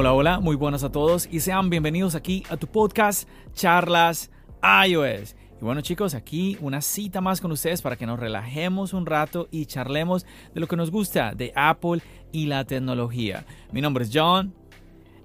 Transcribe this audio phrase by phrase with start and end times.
[0.00, 4.30] Hola, hola, muy buenas a todos y sean bienvenidos aquí a tu podcast Charlas
[4.86, 5.34] iOS.
[5.60, 9.48] Y bueno chicos, aquí una cita más con ustedes para que nos relajemos un rato
[9.50, 13.44] y charlemos de lo que nos gusta de Apple y la tecnología.
[13.72, 14.54] Mi nombre es John.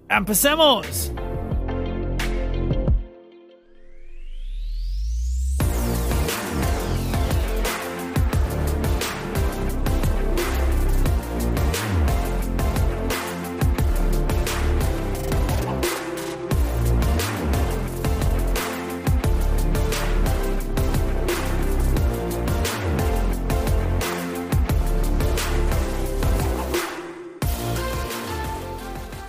[0.10, 1.14] ¡Empecemos!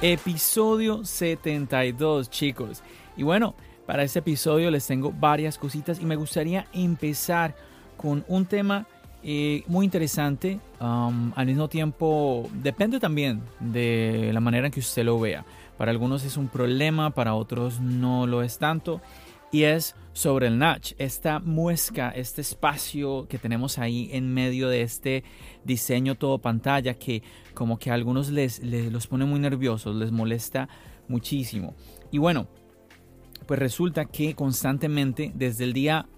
[0.07, 2.83] Episodio 72, chicos.
[3.17, 3.55] Y bueno,
[3.87, 7.57] para este episodio les tengo varias cositas y me gustaría empezar
[7.97, 8.87] con un tema
[9.23, 10.61] eh, muy interesante.
[10.79, 15.47] Um, al mismo tiempo, depende también de la manera en que usted lo vea.
[15.79, 19.01] Para algunos es un problema, para otros no lo es tanto.
[19.55, 24.83] Y es sobre el notch, esta muesca, este espacio que tenemos ahí en medio de
[24.83, 25.23] este
[25.63, 27.23] diseño todo pantalla que
[27.55, 30.69] como que a algunos les, los pone muy nerviosos, les molesta
[31.07, 31.77] muchísimo.
[32.11, 32.49] Y bueno,
[33.47, 36.09] pues resulta que constantemente desde el día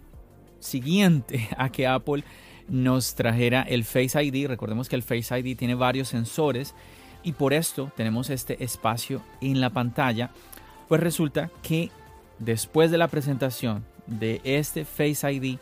[0.59, 2.25] siguiente a que Apple
[2.71, 6.75] nos trajera el Face ID, recordemos que el Face ID tiene varios sensores
[7.23, 10.31] y por esto tenemos este espacio en la pantalla,
[10.89, 11.91] pues resulta que
[12.38, 15.58] después de la presentación de este Face ID,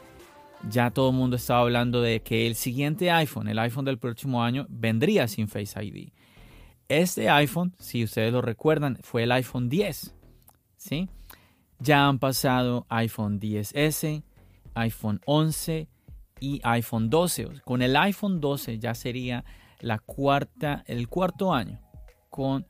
[0.69, 4.43] ya todo el mundo estaba hablando de que el siguiente iPhone, el iPhone del próximo
[4.43, 6.11] año, vendría sin Face ID.
[6.89, 10.15] Este iPhone, si ustedes lo recuerdan, fue el iPhone 10.
[10.77, 11.09] ¿sí?
[11.79, 14.23] Ya han pasado iPhone 10S,
[14.75, 15.89] iPhone 11
[16.41, 17.63] y iPhone 12.
[17.65, 19.45] Con el iPhone 12 ya sería
[19.81, 21.81] la cuarta, el cuarto año
[22.31, 22.67] con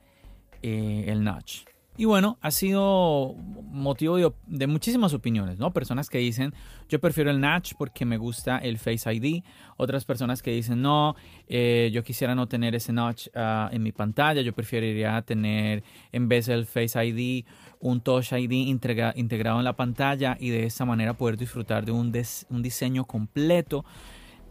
[0.63, 1.65] eh, el notch.
[1.97, 3.37] Y bueno, ha sido
[3.71, 5.73] motivo de, muchísimas opiniones, ¿no?
[5.73, 6.53] Personas que dicen,
[6.89, 9.45] yo prefiero el Notch porque me gusta el Face ID.
[9.77, 11.15] Otras personas que dicen, no,
[11.47, 14.41] eh, yo quisiera no tener ese Notch ah, en mi pantalla.
[14.41, 17.45] Yo preferiría tener, en vez del Face ID,
[17.79, 22.13] un Touch ID integrado en la pantalla y de esa manera poder disfrutar de un,
[22.51, 23.85] un diseño completo.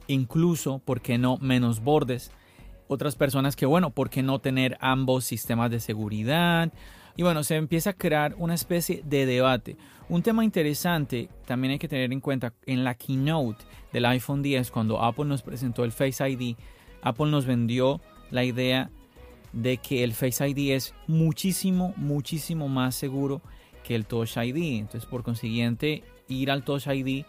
[0.08, 1.38] Incluso, ¿por qué no?
[1.40, 2.32] Menos bordes.
[2.88, 6.72] Otras personas que, bueno, ¿por qué no tener ambos sistemas de seguridad?
[7.16, 9.78] Y bueno, se empieza a crear una especie de debate.
[10.10, 14.72] Un tema interesante también hay que tener en cuenta en la keynote del iPhone 10,
[14.72, 16.56] cuando Apple nos presentó el Face ID,
[17.02, 18.02] Apple nos vendió
[18.32, 18.90] la idea
[19.52, 23.42] de que el Face ID es muchísimo, muchísimo más seguro
[23.84, 24.80] que el Touch ID.
[24.80, 27.26] Entonces, por consiguiente, ir al Touch ID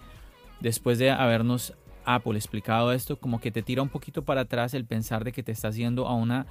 [0.60, 1.74] después de habernos
[2.06, 5.42] Apple explicado esto, como que te tira un poquito para atrás el pensar de que
[5.42, 6.46] te estás yendo a una,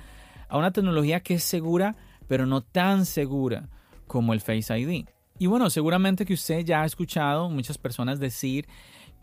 [0.50, 1.96] a una tecnología que es segura,
[2.28, 3.70] pero no tan segura
[4.08, 5.06] como el Face ID.
[5.40, 8.68] Y bueno, seguramente que usted ya ha escuchado muchas personas decir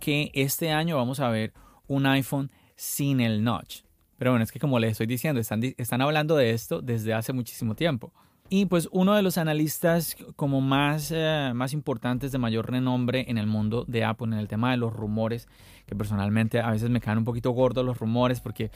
[0.00, 1.52] que este año vamos a ver
[1.86, 3.82] un iPhone sin el notch.
[4.18, 7.32] Pero bueno, es que como les estoy diciendo, están, están hablando de esto desde hace
[7.32, 8.12] muchísimo tiempo.
[8.52, 13.38] Y pues uno de los analistas como más, eh, más importantes de mayor renombre en
[13.38, 15.46] el mundo de Apple, en el tema de los rumores,
[15.86, 18.72] que personalmente a veces me caen un poquito gordos los rumores porque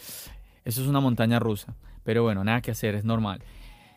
[0.64, 1.74] eso es una montaña rusa.
[2.04, 3.42] Pero bueno, nada que hacer, es normal.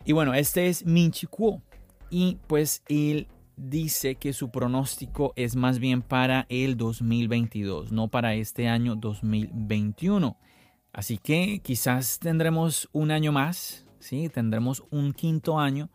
[0.08, 1.62] Y bueno, este es Minchi Kuo.
[2.10, 8.34] Y pues él dice que su pronóstico es más bien para el 2022, no para
[8.34, 10.38] este año 2021.
[10.94, 14.30] Así que quizás tendremos un año más, ¿sí?
[14.30, 15.90] Tendremos un quinto año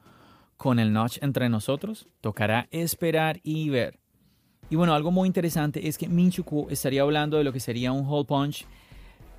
[0.58, 2.06] con el notch entre nosotros.
[2.20, 3.98] Tocará esperar y ver.
[4.68, 6.06] Y bueno, algo muy interesante es que
[6.44, 8.66] Kuo estaría hablando de lo que sería un hole punch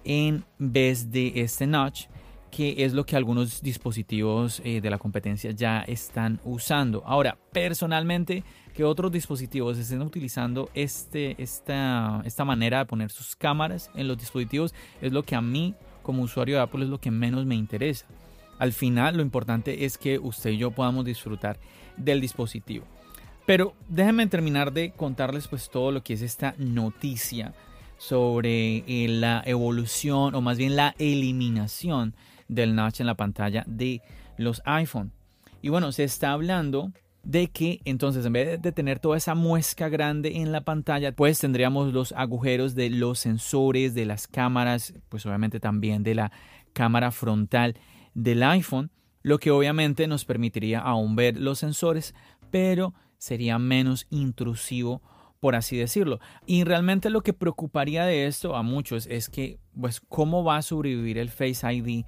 [0.03, 2.07] en vez de este notch
[2.55, 7.01] que es lo que algunos dispositivos eh, de la competencia ya están usando.
[7.03, 8.43] Ahora, personalmente,
[8.75, 14.19] que otros dispositivos estén utilizando este, esta, esta manera de poner sus cámaras en los
[14.19, 15.73] dispositivos es lo que a mí,
[16.03, 18.05] como usuario de Apple, es lo que menos me interesa.
[18.59, 21.57] Al final, lo importante es que usted y yo podamos disfrutar
[21.97, 22.85] del dispositivo.
[23.47, 27.55] Pero déjenme terminar de contarles pues todo lo que es esta noticia
[27.97, 32.13] sobre eh, la evolución o más bien la eliminación
[32.47, 34.01] del notch en la pantalla de
[34.37, 35.11] los iPhone.
[35.61, 36.91] Y bueno, se está hablando
[37.23, 41.39] de que entonces en vez de tener toda esa muesca grande en la pantalla, pues
[41.39, 46.31] tendríamos los agujeros de los sensores, de las cámaras, pues obviamente también de la
[46.73, 47.77] cámara frontal
[48.13, 48.91] del iPhone,
[49.21, 52.13] lo que obviamente nos permitiría aún ver los sensores,
[52.51, 55.01] pero sería menos intrusivo
[55.43, 56.21] por así decirlo.
[56.45, 60.61] Y realmente lo que preocuparía de esto a muchos es que, pues, ¿cómo va a
[60.61, 62.05] sobrevivir el Face ID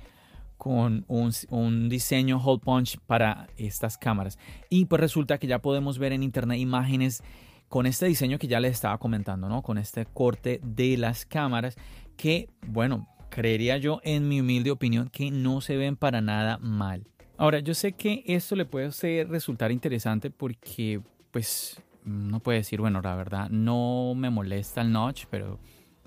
[0.65, 4.39] con un, diseño hole punch para estas cámaras.
[4.67, 7.21] Y pues resulta que ya podemos ver en internet imágenes
[7.69, 9.61] con este diseño que ya les estaba comentando, ¿no?
[9.61, 11.75] Con este corte de las cámaras
[12.17, 17.05] que, bueno, creería yo en mi humilde opinión que no se ven para nada mal.
[17.37, 18.89] Ahora, yo sé que esto le puede
[19.25, 25.25] resultar interesante porque, pues, no puede decir, bueno, la verdad, no me molesta el notch,
[25.29, 25.59] pero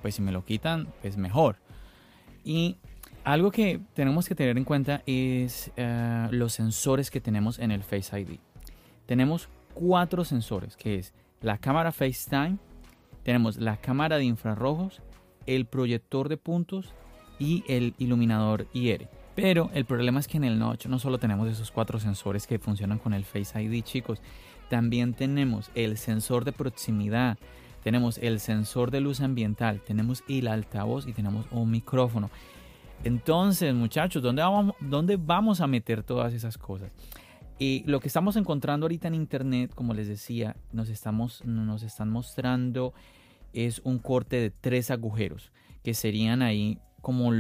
[0.03, 1.61] pues si me lo quitan, es mejor.
[2.43, 2.79] Y
[3.33, 7.83] algo que tenemos que tener en cuenta es eh, los sensores que tenemos en el
[7.83, 8.39] Face ID.
[9.05, 12.57] Tenemos cuatro sensores, que es la cámara FaceTime,
[13.25, 15.03] tenemos la cámara de infrarrojos,
[15.45, 16.95] el proyector de puntos
[17.39, 19.11] y el iluminador IR.
[19.35, 22.59] Pero el problema es que en el Notch no solo tenemos esos cuatro sensores que
[22.59, 24.23] funcionan con el Face ID, chicos.
[24.71, 27.37] También tenemos el sensor de proximidad,
[27.85, 32.31] tenemos el sensor de luz ambiental, tenemos el altavoz y tenemos un micrófono.
[33.05, 36.91] Entonces, muchachos, ¿dónde vamos, ¿dónde vamos a meter todas esas cosas?
[37.59, 41.15] Y lo que estamos encontrando ahorita en internet, como les decía, nos están
[42.11, 42.95] mostrando
[43.53, 45.53] es un corte de tres agujeros,
[45.83, 47.33] que serían ahí como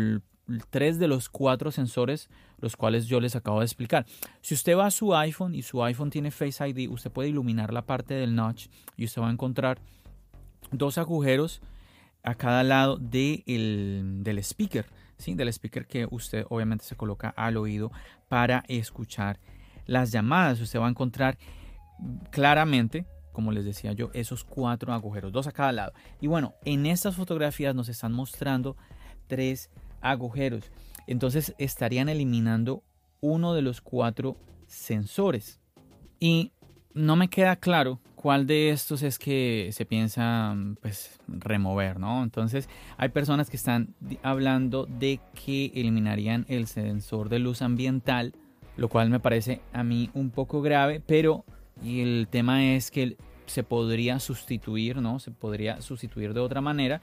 [0.71, 4.07] tres de los cuatro sensores, los cuales yo les acabo de explicar.
[4.41, 7.73] Si usted va a su iPhone y su iPhone tiene Face ID, usted puede iluminar
[7.73, 9.79] la parte del notch y usted va a encontrar
[10.73, 11.61] dos agujeros
[12.23, 14.87] a cada lado del speaker
[15.19, 15.35] ¿sí?
[15.35, 17.93] del speaker que usted obviamente se coloca al oído
[18.29, 19.39] para escuchar
[19.87, 20.61] las llamadas.
[20.61, 21.39] Usted va a encontrar
[22.31, 25.93] claramente, como les decía yo, esos cuatro agujeros, dos a cada lado.
[26.21, 28.77] Y bueno, en estas fotografías nos están mostrando
[29.27, 29.71] tres
[30.01, 30.71] agujeros.
[31.07, 32.83] Entonces estarían eliminando
[33.21, 34.37] uno de los cuatro
[34.67, 35.61] sensores.
[36.21, 36.53] Y
[36.95, 42.23] no me queda claro cuál de estos es que se piensa pues remover, ¿no?
[42.23, 48.35] Entonces hay personas que están hablando de que eliminarían el sensor de luz ambiental,
[48.77, 51.45] lo cual me parece a mí un poco grave, pero
[51.85, 55.21] el tema es que se podría sustituir, ¿no?
[55.21, 57.01] Se podría sustituir de otra manera.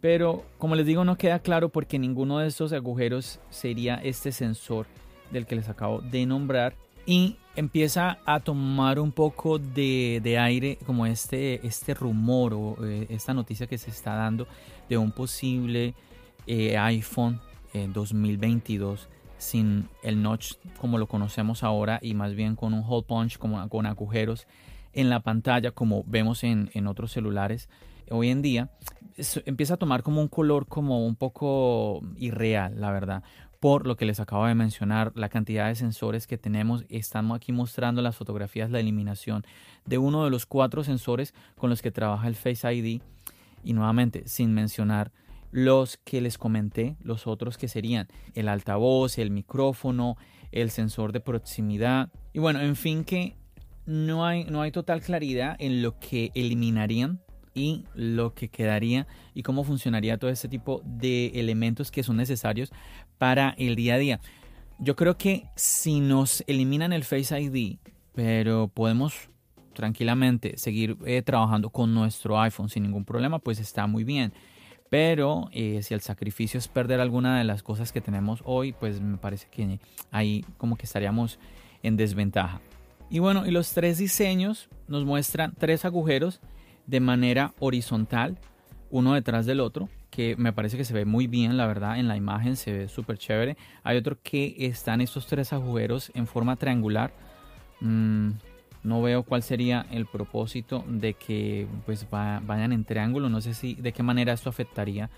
[0.00, 4.86] Pero como les digo, no queda claro porque ninguno de estos agujeros sería este sensor
[5.30, 6.74] del que les acabo de nombrar
[7.06, 13.34] y empieza a tomar un poco de, aire como este, este rumor o eh, esta
[13.34, 14.46] noticia que se está dando
[14.88, 15.94] de un posible
[16.46, 17.40] eh, iPhone
[17.74, 19.08] en 2022
[19.38, 23.68] sin el notch como lo conocemos ahora y más bien con un hole punch como
[23.68, 24.46] con agujeros
[24.92, 27.68] en la pantalla como vemos en, en otros celulares
[28.10, 28.70] hoy en día
[29.46, 33.22] empieza a tomar como un color como un poco irreal la verdad
[33.62, 36.84] por lo que les acabo de mencionar, la cantidad de sensores que tenemos.
[36.88, 39.44] Estamos aquí mostrando las fotografías, la eliminación
[39.86, 43.00] de uno de los cuatro sensores con los que trabaja el Face ID.
[43.62, 45.12] Y nuevamente, sin mencionar
[45.52, 50.16] los que les comenté, los otros que serían el altavoz, el micrófono,
[50.50, 52.10] el sensor de proximidad.
[52.32, 53.36] Y bueno, en fin que
[53.86, 57.20] no hay, no hay total claridad en lo que eliminarían
[57.54, 62.72] y lo que quedaría y cómo funcionaría todo este tipo de elementos que son necesarios
[63.18, 64.20] para el día a día.
[64.78, 67.78] Yo creo que si nos eliminan el Face ID,
[68.14, 69.30] pero podemos
[69.72, 74.32] tranquilamente seguir eh, trabajando con nuestro iPhone sin ningún problema, pues está muy bien.
[74.90, 79.00] Pero eh, si el sacrificio es perder alguna de las cosas que tenemos hoy, pues
[79.00, 79.80] me parece que
[80.10, 81.38] ahí como que estaríamos
[81.82, 82.60] en desventaja.
[83.08, 86.40] Y bueno, y los tres diseños nos muestran tres agujeros
[86.86, 88.38] de manera horizontal,
[88.90, 92.06] uno detrás del otro, que me parece que se ve muy bien, la verdad, en
[92.06, 93.56] la imagen se ve súper chévere.
[93.82, 97.12] Hay otro que están estos tres agujeros en forma triangular.
[97.80, 98.32] Mm,
[98.84, 103.30] no veo cuál sería el propósito de que pues vayan en triángulo.
[103.30, 105.08] No sé si de qué manera esto afectaría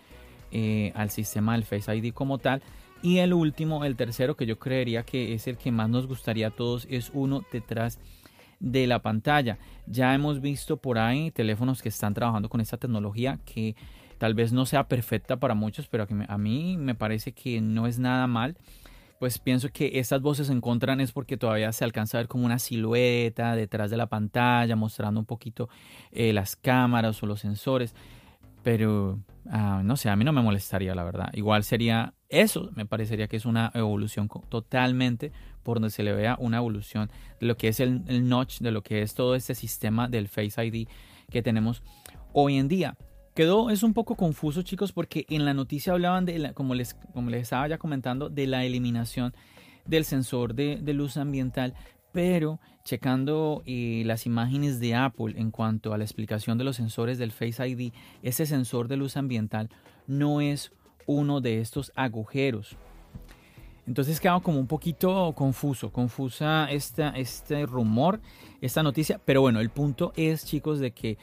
[0.52, 2.62] eh, al sistema del Face ID como tal.
[3.02, 6.46] Y el último, el tercero, que yo creería que es el que más nos gustaría
[6.46, 8.04] a todos, es uno detrás de
[8.60, 9.58] la pantalla.
[9.86, 13.76] Ya hemos visto por ahí teléfonos que están trabajando con esta tecnología que
[14.18, 17.98] tal vez no sea perfecta para muchos, pero a mí me parece que no es
[17.98, 18.56] nada mal.
[19.18, 22.44] Pues pienso que estas voces se encuentran es porque todavía se alcanza a ver como
[22.44, 25.68] una silueta detrás de la pantalla, mostrando un poquito
[26.10, 27.94] eh, las cámaras o los sensores.
[28.62, 29.18] pero
[29.50, 31.30] ah, no sé, a mí no me molestaría, la verdad.
[31.34, 36.36] Igual sería eso, me parecería que es una evolución totalmente por donde se le vea
[36.38, 37.10] una evolución
[37.40, 40.64] de lo que es el, notch, de lo que es todo este sistema del Face
[40.64, 40.88] ID
[41.30, 41.82] que tenemos
[42.32, 42.96] hoy en día.
[43.34, 46.94] Quedó, es un poco confuso chicos porque en la noticia hablaban de, la, como, les,
[46.94, 49.34] como les estaba ya comentando, de la eliminación
[49.86, 51.74] del sensor de, luz ambiental,
[52.12, 57.18] pero checando eh, las imágenes de Apple en cuanto a la explicación de los sensores
[57.18, 59.68] del Face ID, ese sensor de luz ambiental
[60.06, 60.70] no es
[61.06, 62.76] uno de estos agujeros.
[63.86, 68.20] Entonces queda como un poquito confuso, confusa esta, este rumor,
[68.60, 71.18] esta noticia, pero bueno, el punto es chicos de que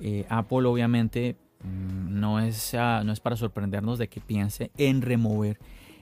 [0.00, 5.02] eh, Apple obviamente mm, no es, ah, no es para sorprendernos de que piense en
[5.02, 5.58] remover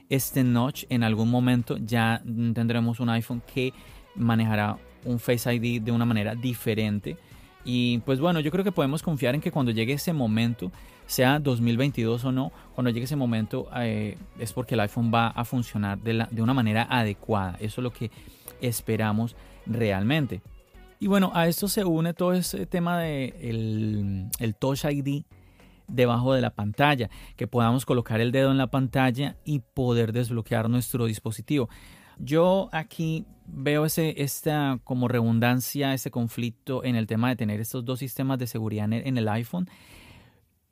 [0.09, 1.77] este notch en algún momento.
[1.77, 3.73] Ya tendremos un iPhone que
[4.15, 7.17] manejará un Face ID de una manera diferente.
[7.63, 10.71] Y pues bueno, yo creo que podemos confiar en que cuando llegue ese momento,
[11.07, 15.45] sea 2022 o no, cuando llegue ese momento eh, es porque el iPhone va a
[15.45, 17.57] funcionar de, de una manera adecuada.
[17.59, 18.11] Eso es lo que
[18.61, 19.35] esperamos
[19.65, 20.41] realmente.
[20.99, 25.23] Y bueno, a esto se une todo ese tema de el, Touch ID
[25.87, 30.69] debajo de la pantalla, que podamos colocar el dedo en la pantalla y poder desbloquear
[30.69, 31.69] nuestro dispositivo.
[32.17, 37.83] Yo aquí veo ese, esta como redundancia, ese conflicto en el tema de tener estos
[37.83, 39.69] dos sistemas de seguridad en el iPhone.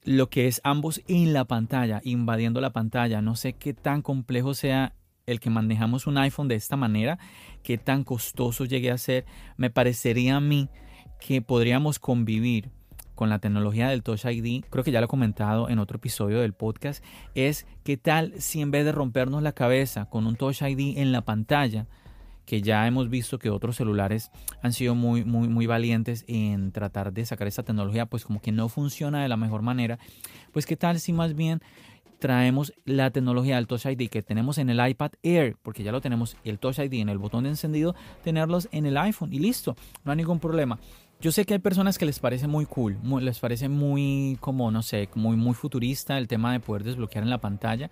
[0.05, 3.21] Lo que es ambos en la pantalla, invadiendo la pantalla.
[3.21, 4.93] No sé qué tan complejo sea
[5.25, 7.17] el que manejamos un iPhone de esta manera,
[7.63, 9.25] qué tan costoso llegue a ser,
[9.57, 10.69] me parecería a mí
[11.19, 12.69] que podríamos convivir
[13.15, 16.41] con la tecnología del Touch ID, creo que ya lo he comentado en otro episodio
[16.41, 17.03] del podcast,
[17.35, 21.11] es qué tal si en vez de rompernos la cabeza con un Touch ID en
[21.11, 21.87] la pantalla,
[22.45, 24.31] que ya hemos visto que otros celulares
[24.61, 28.51] han sido muy, muy, muy valientes en tratar de sacar esta tecnología, pues como que
[28.51, 29.99] no funciona de la mejor manera,
[30.51, 31.61] pues qué tal si más bien
[32.19, 35.99] traemos la tecnología del Touch ID que tenemos en el iPad Air, porque ya lo
[35.99, 39.75] tenemos, el Touch ID en el botón de encendido, tenerlos en el iPhone y listo,
[40.05, 40.79] no hay ningún problema.
[41.19, 44.81] Yo sé que hay personas que les parece muy cool, les parece muy como, no
[44.83, 47.89] sé, muy, muy futurista el tema de poder desbloquear en la pantalla,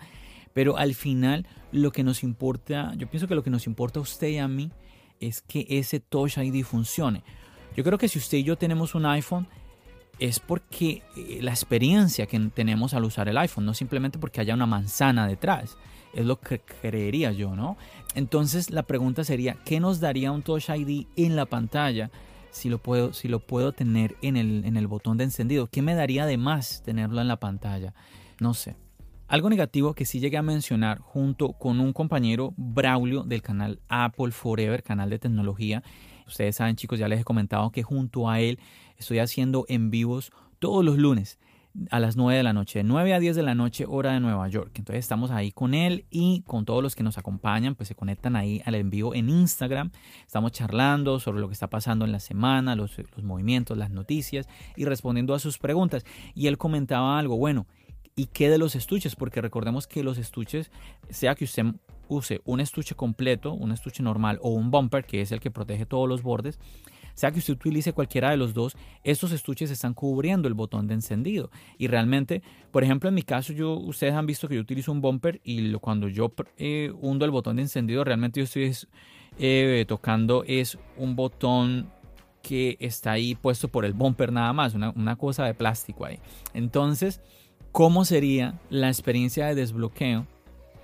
[0.53, 4.03] pero al final lo que nos importa, yo pienso que lo que nos importa a
[4.03, 4.72] usted y a mí
[5.20, 7.24] es que ese Touch ID funcione.
[7.75, 9.48] Yo creo que si usted y yo tenemos un iPhone,
[10.20, 14.53] es porque eh, la experiencia que tenemos al usar el iPhone, no simplemente porque haya
[14.53, 15.77] una manzana detrás.
[16.13, 17.77] Es lo que creería yo, ¿no?
[18.15, 22.12] Entonces la pregunta sería, ¿qué nos daría un Touch ID en la pantalla
[22.51, 25.67] si lo puedo, si lo puedo tener en el, en el botón de encendido?
[25.67, 27.93] ¿Qué me daría de más tenerlo en la pantalla?
[28.39, 28.75] No sé.
[29.31, 34.31] Algo negativo que sí llegué a mencionar junto con un compañero Braulio del canal Apple
[34.31, 35.83] Forever, canal de tecnología.
[36.27, 38.59] Ustedes saben chicos, ya les he comentado que junto a él
[39.01, 41.39] Estoy haciendo en vivos todos los lunes
[41.89, 44.19] a las 9 de la noche, de 9 a 10 de la noche, hora de
[44.19, 44.73] Nueva York.
[44.75, 48.35] Entonces estamos ahí con él y con todos los que nos acompañan, pues se conectan
[48.35, 49.91] ahí al en vivo en Instagram.
[50.23, 52.91] Estamos charlando sobre lo que está pasando en la semana, los
[53.23, 56.05] movimientos, las noticias y respondiendo a sus preguntas.
[56.35, 57.65] Y él comentaba algo, bueno,
[58.15, 59.15] ¿y qué de los estuches?
[59.15, 60.72] Porque recordemos que los estuches,
[61.10, 61.65] sea que usted
[62.08, 65.86] use un estuche completo, un estuche normal o un bumper, que es el que protege
[65.86, 66.60] todos los bordes,
[67.13, 70.94] sea que usted utilice cualquiera de los dos, estos estuches están cubriendo el botón de
[70.94, 71.51] encendido.
[71.77, 72.41] Y realmente,
[72.72, 75.74] por ejemplo, en mi caso, yo, ustedes han visto que yo utilizo un bumper y
[75.74, 78.74] cuando yo eh, hundo el botón de encendido, realmente yo estoy
[79.39, 81.89] eh, tocando es un botón
[82.41, 86.20] que está ahí puesto por el bumper nada más, una, una cosa de plástico ahí.
[86.53, 87.22] Entonces,
[87.72, 90.25] ¿cómo sería la experiencia de desbloqueo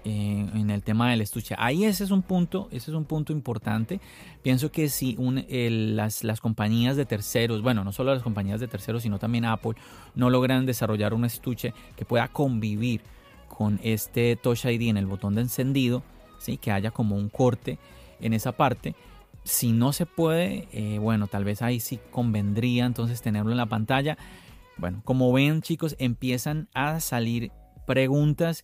[0.10, 1.56] en el tema del estuche.
[1.58, 4.00] Ahí ese es un punto, ese es un punto importante.
[4.42, 5.18] Pienso que si
[5.50, 9.74] las, las, compañías de terceros, bueno, no solo las compañías de terceros, sino también Apple,
[10.16, 13.02] no logran desarrollar un estuche que pueda convivir
[13.50, 16.04] con este Touch ID en el botón de encendido,
[16.40, 16.58] ¿sí?
[16.58, 17.78] que haya como un corte
[18.22, 18.96] en esa parte.
[19.44, 23.66] Si no se puede, eh, bueno, tal vez ahí sí convendría entonces tenerlo en la
[23.66, 24.18] pantalla.
[24.78, 27.52] Bueno, como ven chicos, empiezan a salir
[27.86, 28.64] preguntas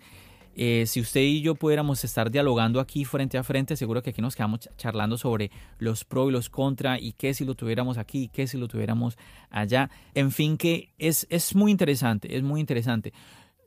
[0.56, 4.22] eh, si usted y yo pudiéramos estar dialogando aquí frente a frente, seguro que aquí
[4.22, 8.30] nos quedamos charlando sobre los pros y los contra y qué si lo tuviéramos aquí,
[8.32, 9.18] qué si lo tuviéramos
[9.50, 9.90] allá.
[10.14, 13.14] En fin, que es, es muy interesante, es muy interesante.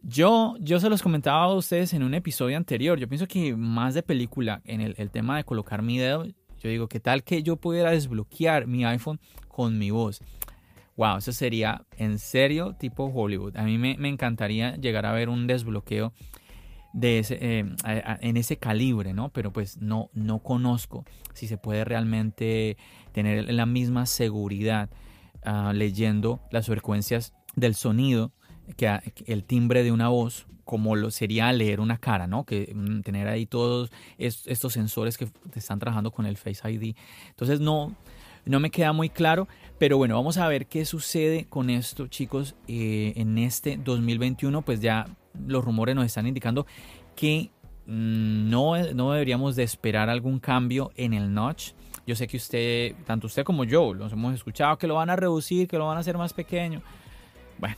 [0.03, 2.99] Yo, yo se los comentaba a ustedes en un episodio anterior.
[3.01, 6.71] Yo pienso que más de película en el, el tema de colocar mi dedo, yo
[6.71, 10.23] digo, ¿qué tal que yo pudiera desbloquear mi iPhone con mi voz?
[10.97, 13.57] Wow, eso sería en serio tipo Hollywood.
[13.57, 16.13] A mí me, me encantaría llegar a ver un desbloqueo
[16.97, 19.29] de ese, eh, en ese calibre, ¿no?
[19.29, 22.79] Pero pues no, no conozco si se puede realmente
[23.13, 24.89] tener la misma seguridad
[25.45, 28.33] ah, leyendo las frecuencias del sonido
[28.79, 32.45] que el timbre de una voz como lo sería leer una cara, ¿no?
[32.45, 36.97] Que mm, tener ahí todos estos sensores que están trabajando con el Face ID.
[37.29, 37.95] Entonces no,
[38.47, 39.49] no me queda muy claro,
[39.79, 44.63] pero bueno, vamos a ver qué sucede con esto, chicos, eh, en este 2021.
[44.63, 45.07] Pues ya
[45.47, 46.67] los rumores nos están indicando
[47.15, 47.51] que
[47.87, 51.73] mm, no, no deberíamos de esperar algún cambio en el notch.
[52.07, 55.17] Yo sé que usted, tanto usted como yo, los hemos escuchado que lo van a
[55.17, 56.81] reducir, que lo van a hacer más pequeño.
[57.59, 57.75] Bueno,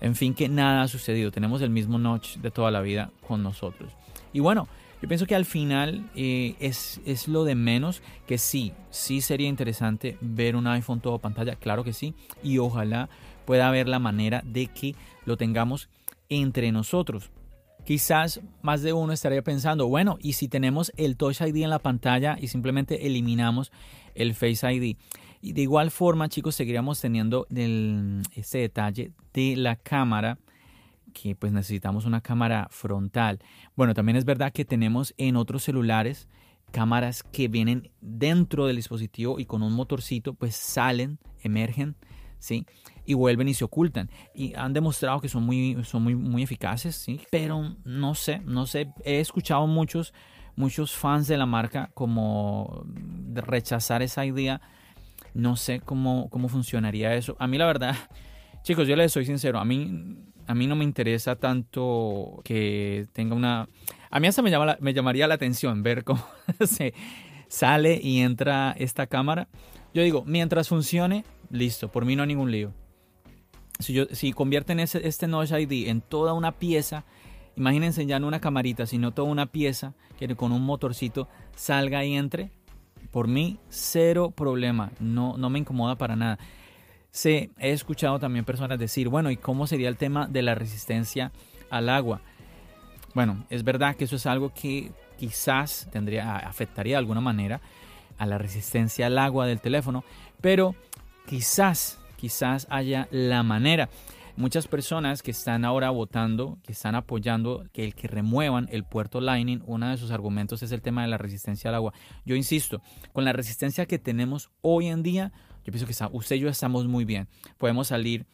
[0.00, 1.30] en fin, que nada ha sucedido.
[1.30, 3.92] Tenemos el mismo notch de toda la vida con nosotros.
[4.32, 4.68] Y bueno,
[5.00, 9.48] yo pienso que al final eh, es, es, lo de menos que sí, sí sería
[9.48, 13.08] interesante ver un iPhone todo pantalla, claro que sí, y ojalá
[13.44, 15.88] pueda haber la manera de que lo tengamos
[16.28, 17.30] entre nosotros.
[17.84, 21.78] Quizás más de uno estaría pensando, bueno, ¿y si tenemos el Touch ID en la
[21.78, 23.70] pantalla y simplemente eliminamos
[24.14, 24.96] el Face ID?
[25.40, 30.38] Y de igual forma, chicos, seguiríamos teniendo el, ese detalle de la cámara
[31.16, 33.38] que pues necesitamos una cámara frontal.
[33.74, 36.28] Bueno, también es verdad que tenemos en otros celulares
[36.72, 41.96] cámaras que vienen dentro del dispositivo y con un motorcito pues salen, emergen,
[42.38, 42.66] ¿sí?
[43.06, 44.10] Y vuelven y se ocultan.
[44.34, 47.20] Y han demostrado que son muy, son muy, muy eficaces, ¿sí?
[47.30, 50.12] Pero no sé, no sé, he escuchado muchos,
[50.54, 52.84] muchos fans de la marca como
[53.32, 54.60] rechazar esa idea
[55.36, 57.36] no sé cómo, cómo funcionaría eso.
[57.38, 57.94] A mí la verdad,
[58.62, 63.34] chicos, yo les soy sincero, a mí, a mí no me interesa tanto que tenga
[63.34, 63.68] una...
[64.10, 66.24] A mí hasta me, llama me llamaría la atención ver cómo
[66.64, 66.94] se
[67.48, 69.48] sale y entra esta cámara.
[69.92, 72.72] Yo digo, mientras funcione, listo, por mí no hay ningún lío.
[73.78, 77.04] Si, yo, si convierten ese, este Notch ID en toda una pieza,
[77.56, 82.14] imagínense ya no una camarita, sino toda una pieza que con un motorcito salga y
[82.14, 82.50] entre,
[83.10, 86.38] por mí, cero problema, no, no me incomoda para nada.
[87.12, 91.32] He escuchado también personas decir, bueno, ¿y cómo sería el tema de la resistencia
[91.70, 92.20] al agua?
[93.14, 97.60] Bueno, es verdad que eso es algo que quizás tendría, afectaría de alguna manera
[98.18, 100.04] a la resistencia al agua del teléfono,
[100.40, 100.74] pero
[101.26, 103.88] quizás, quizás haya la manera
[104.36, 109.20] muchas personas que están ahora votando, que están apoyando que el que remuevan el puerto
[109.20, 111.92] Lightning, uno de sus argumentos es el tema de la resistencia al agua.
[112.24, 115.32] Yo insisto, con la resistencia que tenemos hoy en día,
[115.66, 117.28] yo pienso que usted y yo estamos muy bien.
[117.58, 118.24] Podemos salir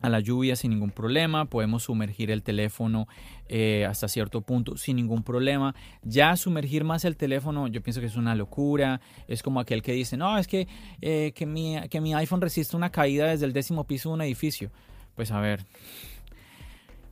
[0.00, 3.08] a la lluvia sin ningún problema, podemos sumergir el teléfono
[3.48, 5.74] eh, hasta cierto punto sin ningún problema.
[6.02, 9.92] Ya sumergir más el teléfono yo pienso que es una locura, es como aquel que
[9.92, 10.68] dice, no, es que,
[11.00, 14.22] eh, que, mi, que mi iPhone resiste una caída desde el décimo piso de un
[14.22, 14.70] edificio
[15.18, 15.66] pues a ver,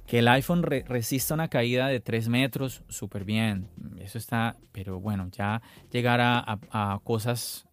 [0.06, 3.68] que el iPhone resista una caída de 3 metros, súper bien,
[3.98, 7.65] eso está, pero bueno, ya llegar a, cosas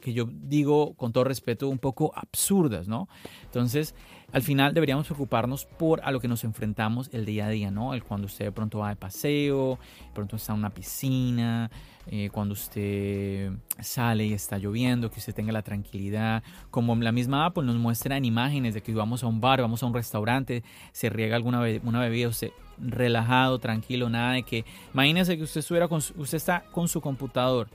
[0.00, 3.08] que yo digo con todo respeto un poco absurdas, ¿no?
[3.44, 3.94] Entonces,
[4.32, 7.94] al final deberíamos preocuparnos por a lo que nos enfrentamos el día a día, ¿no?
[7.94, 11.70] El cuando usted de pronto va de paseo, de pronto está en una piscina,
[12.06, 17.46] eh, cuando usted sale y está lloviendo, que usted tenga la tranquilidad, como la misma
[17.46, 20.64] Apple nos muestra en imágenes de que vamos a un bar, vamos a un restaurante,
[20.92, 25.88] se riega alguna una bebida, usted relajado, tranquilo, nada de que, imagínese que usted estuviera
[25.88, 27.68] con, usted está con su computador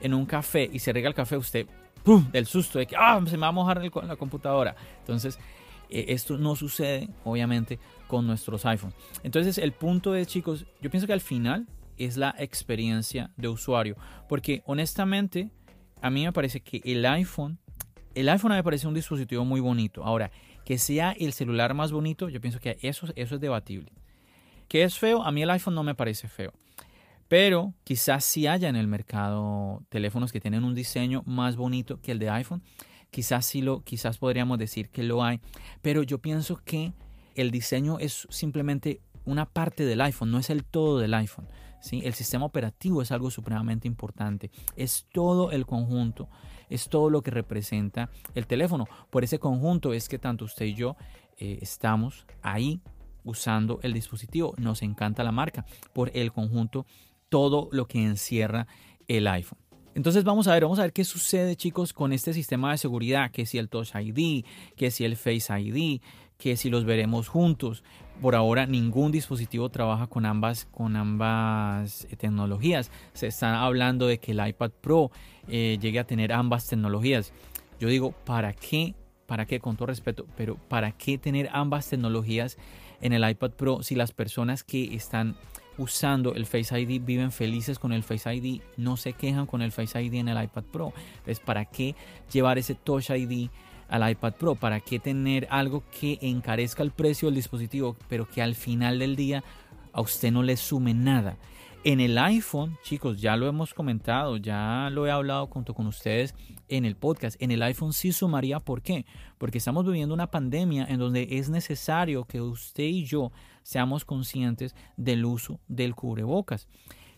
[0.00, 1.66] en un café y se riega el café, usted,
[2.02, 4.74] ¡pum!, del susto de que, ah, se me va a mojar la computadora.
[5.00, 5.38] Entonces,
[5.90, 8.96] eh, esto no sucede, obviamente, con nuestros iPhones.
[9.22, 11.66] Entonces, el punto es, chicos, yo pienso que al final
[11.98, 13.96] es la experiencia de usuario.
[14.28, 15.50] Porque honestamente,
[16.00, 17.58] a mí me parece que el iPhone,
[18.14, 20.04] el iPhone me parece un dispositivo muy bonito.
[20.04, 20.30] Ahora,
[20.64, 23.92] que sea el celular más bonito, yo pienso que eso, eso es debatible.
[24.68, 25.22] ¿Que es feo?
[25.22, 26.52] A mí el iPhone no me parece feo.
[27.30, 32.10] Pero quizás sí haya en el mercado teléfonos que tienen un diseño más bonito que
[32.10, 32.60] el de iPhone.
[33.12, 35.40] Quizás sí lo, quizás podríamos decir que lo hay.
[35.80, 36.92] Pero yo pienso que
[37.36, 41.46] el diseño es simplemente una parte del iPhone, no es el todo del iPhone.
[41.92, 44.50] El sistema operativo es algo supremamente importante.
[44.74, 46.28] Es todo el conjunto,
[46.68, 48.88] es todo lo que representa el teléfono.
[49.08, 50.96] Por ese conjunto es que tanto usted y yo
[51.38, 52.80] eh, estamos ahí
[53.24, 54.54] usando el dispositivo.
[54.58, 56.86] Nos encanta la marca por el conjunto,
[57.30, 58.66] todo lo que encierra
[59.08, 59.58] el iPhone.
[59.94, 63.30] Entonces vamos a ver, vamos a ver qué sucede chicos con este sistema de seguridad,
[63.30, 64.44] que si el Touch ID,
[64.76, 66.00] que si el Face ID,
[66.38, 67.82] que si los veremos juntos.
[68.20, 72.90] Por ahora ningún dispositivo trabaja con ambas, con ambas eh, tecnologías.
[73.14, 75.10] Se está hablando de que el iPad Pro
[75.48, 77.32] eh, llegue a tener ambas tecnologías.
[77.78, 78.94] Yo digo, ¿para qué?
[79.26, 79.58] ¿Para qué?
[79.58, 82.58] Con todo respeto, pero ¿para qué tener ambas tecnologías
[83.00, 85.36] en el iPad Pro si las personas que están
[85.80, 89.72] usando el Face ID viven felices con el Face ID, no se quejan con el
[89.72, 90.92] Face ID en el iPad Pro?
[91.18, 91.94] Entonces, ¿para qué
[92.32, 93.48] llevar ese Touch ID
[93.88, 94.54] al iPad Pro?
[94.54, 99.16] ¿Para qué tener algo que encarezca el precio del dispositivo, pero que al final del
[99.16, 99.42] día
[99.92, 101.36] a usted no le sume nada?
[101.82, 106.34] En el iPhone, chicos, ya lo hemos comentado, ya lo he hablado junto con ustedes
[106.68, 107.40] en el podcast.
[107.40, 109.06] En el iPhone sí sumaría, ¿por qué?
[109.38, 114.74] Porque estamos viviendo una pandemia en donde es necesario que usted y yo seamos conscientes
[114.98, 116.68] del uso del cubrebocas.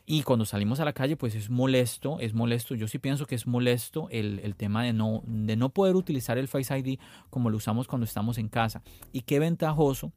[0.07, 2.77] Y cuando salimos a la calle, pues es molesto, es molesto.
[2.77, 6.47] Yo sí pienso que es molesto el, tema de no, de no poder utilizar el
[6.47, 8.85] Face ID como lo usamos cuando estamos en casa.
[9.11, 10.13] Y qué ventajoso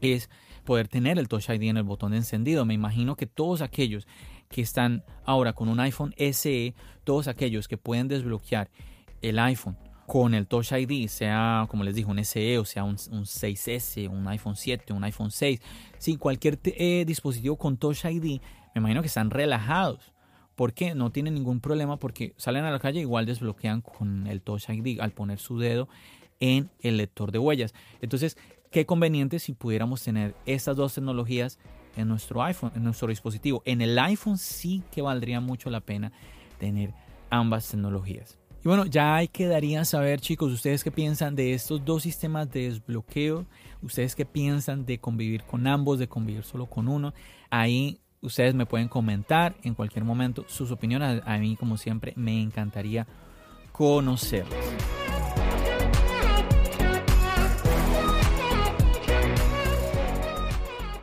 [0.00, 0.30] es
[0.64, 2.64] poder tener el Touch ID en el botón de encendido.
[2.64, 4.06] Me imagino que todos aquellos
[4.48, 8.70] que están ahora con un iPhone SE, todos aquellos que pueden desbloquear
[9.22, 12.96] el iPhone con el Touch ID, sea como les digo, un SE o sea un,
[12.96, 15.60] 6S, un iPhone 7, un iPhone 6,
[15.98, 18.40] sí, cualquier eh, dispositivo con Touch ID,
[18.74, 20.12] me imagino que están relajados.
[20.54, 24.70] porque No tienen ningún problema porque salen a la calle igual desbloquean con el Touch
[24.70, 25.88] ID al poner su dedo
[26.40, 27.74] en el lector de huellas.
[28.00, 28.36] Entonces,
[28.70, 31.58] Qué conveniente si pudiéramos tener estas dos tecnologías
[31.96, 33.62] en nuestro iPhone, en nuestro dispositivo.
[33.64, 36.12] En el iPhone sí que valdría mucho la pena
[36.58, 36.92] tener
[37.30, 38.38] ambas tecnologías.
[38.64, 42.64] Y bueno, ya hay quedaría saber, chicos, ustedes qué piensan de estos dos sistemas de
[42.64, 43.46] desbloqueo,
[43.82, 47.14] ustedes qué piensan de convivir con ambos, de convivir solo con uno.
[47.50, 51.22] Ahí ustedes me pueden comentar en cualquier momento sus opiniones.
[51.24, 53.06] A mí, como siempre, me encantaría
[53.72, 54.56] conocerlos.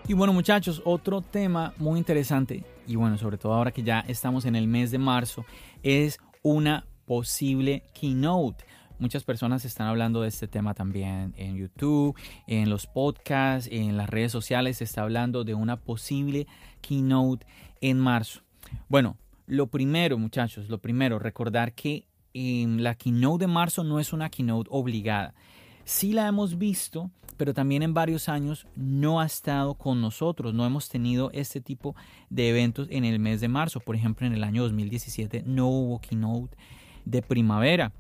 [0.08, 4.46] Y bueno muchachos, otro tema muy interesante, y bueno, sobre todo ahora que ya estamos
[4.46, 5.46] en el mes de marzo,
[5.82, 8.64] es una posible keynote.
[9.00, 12.16] Muchas personas están hablando de este tema también en YouTube,
[12.46, 14.78] en los podcasts, en las redes sociales.
[14.78, 16.46] Se está hablando de una posible
[16.82, 17.48] keynote
[17.82, 18.42] en marzo.
[18.88, 24.14] Bueno, lo primero, muchachos, lo primero, recordar que en la keynote de marzo no es
[24.14, 25.34] una keynote obligada.
[25.86, 30.52] Sí la hemos visto, pero también en varios años no ha estado con nosotros.
[30.54, 31.96] No hemos tenido este tipo
[32.32, 33.80] de eventos en el mes de marzo.
[33.80, 36.58] Por ejemplo, en el año 2017 no hubo keynote
[37.06, 37.94] de primavera.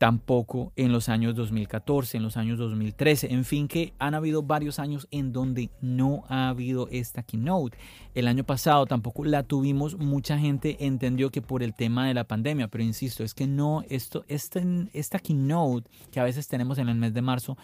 [0.00, 3.34] Tampoco en los años 2014, en los años 2013.
[3.34, 7.76] En fin, que han habido varios años en donde no ha habido esta keynote.
[8.14, 9.98] El año pasado tampoco la tuvimos.
[9.98, 12.68] Mucha gente entendió que por el tema de la pandemia.
[12.68, 14.62] Pero insisto, es que no, esto, esta,
[14.94, 17.58] esta keynote que a veces tenemos en el mes de marzo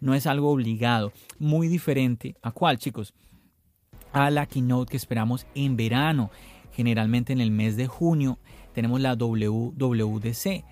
[0.00, 1.12] no es algo obligado.
[1.38, 3.12] Muy diferente a cuál, chicos?
[4.14, 6.30] A la keynote que esperamos en verano.
[6.72, 8.38] Generalmente en el mes de junio
[8.72, 10.64] tenemos la WWDC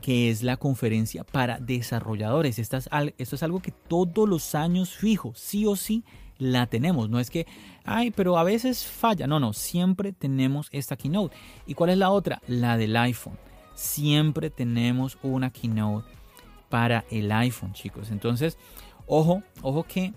[0.00, 2.58] que es la conferencia para desarrolladores.
[2.58, 6.04] Esto es, esto es algo que todos los años fijo, sí o sí
[6.38, 7.10] la tenemos.
[7.10, 7.46] No es que,
[7.84, 9.26] ay, pero a veces falla.
[9.26, 11.36] No, no, siempre tenemos esta keynote.
[11.66, 12.40] ¿Y cuál es la otra?
[12.46, 13.38] La del iPhone.
[13.74, 16.08] Siempre tenemos una keynote
[16.68, 18.10] para el iPhone, chicos.
[18.10, 18.58] Entonces,
[19.06, 20.12] ojo, ojo que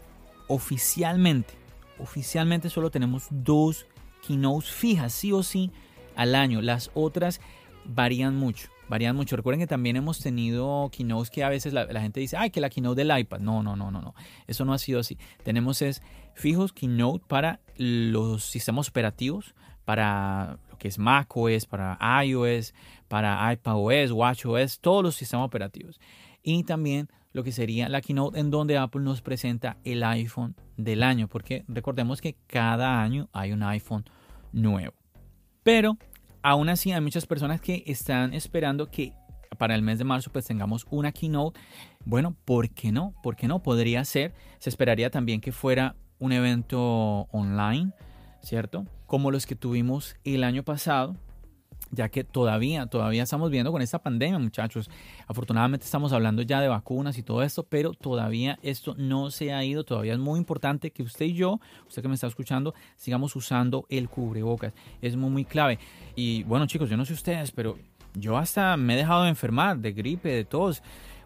[0.47, 1.53] oficialmente,
[1.99, 3.85] oficialmente solo tenemos dos
[4.25, 5.71] keynotes fijas, sí o sí,
[6.15, 6.61] al año.
[6.61, 7.41] Las otras
[7.85, 9.35] varían mucho, varían mucho.
[9.35, 12.69] Recuerden que también hemos tenido keynotes que a veces la, gente dice, ay, que la
[12.69, 13.39] keynote del iPad.
[13.39, 14.13] No, no, no, no, no.
[14.45, 15.17] Eso no ha sido así.
[15.43, 16.03] Tenemos es
[16.35, 22.75] fijos keynote para los sistemas operativos, para lo que es macOS, para iOS,
[23.07, 25.99] para iPadOS, WatchOS, todos los sistemas operativos
[26.43, 31.01] y también lo que sería la keynote en donde Apple nos presenta el iPhone del
[31.01, 34.05] año, porque recordemos que cada año hay un iPhone
[34.51, 34.93] nuevo.
[35.63, 35.97] Pero
[36.43, 39.13] aún así hay muchas personas que están esperando que
[39.57, 41.59] para el mes de marzo pues tengamos una keynote.
[42.05, 43.13] Bueno, ¿por qué no?
[43.23, 43.63] ¿Por qué no?
[43.63, 44.33] Podría ser.
[44.59, 47.91] Se esperaría también que fuera un evento online,
[48.41, 48.85] ¿cierto?
[49.07, 51.15] Como los que tuvimos el año pasado,
[51.93, 54.89] ya que todavía, todavía estamos viendo con esta pandemia, muchachos.
[55.27, 59.63] Afortunadamente estamos hablando ya de vacunas y todo esto, pero todavía esto no se ha
[59.63, 59.83] ido.
[59.83, 63.85] Todavía es muy importante que usted y yo, usted que me está escuchando, sigamos usando
[63.89, 64.73] el cubrebocas.
[65.01, 65.77] Es muy, muy clave.
[66.15, 67.77] Y bueno, chicos, yo no sé ustedes, pero
[68.15, 70.81] yo hasta me he dejado de enfermar de gripe, de tos.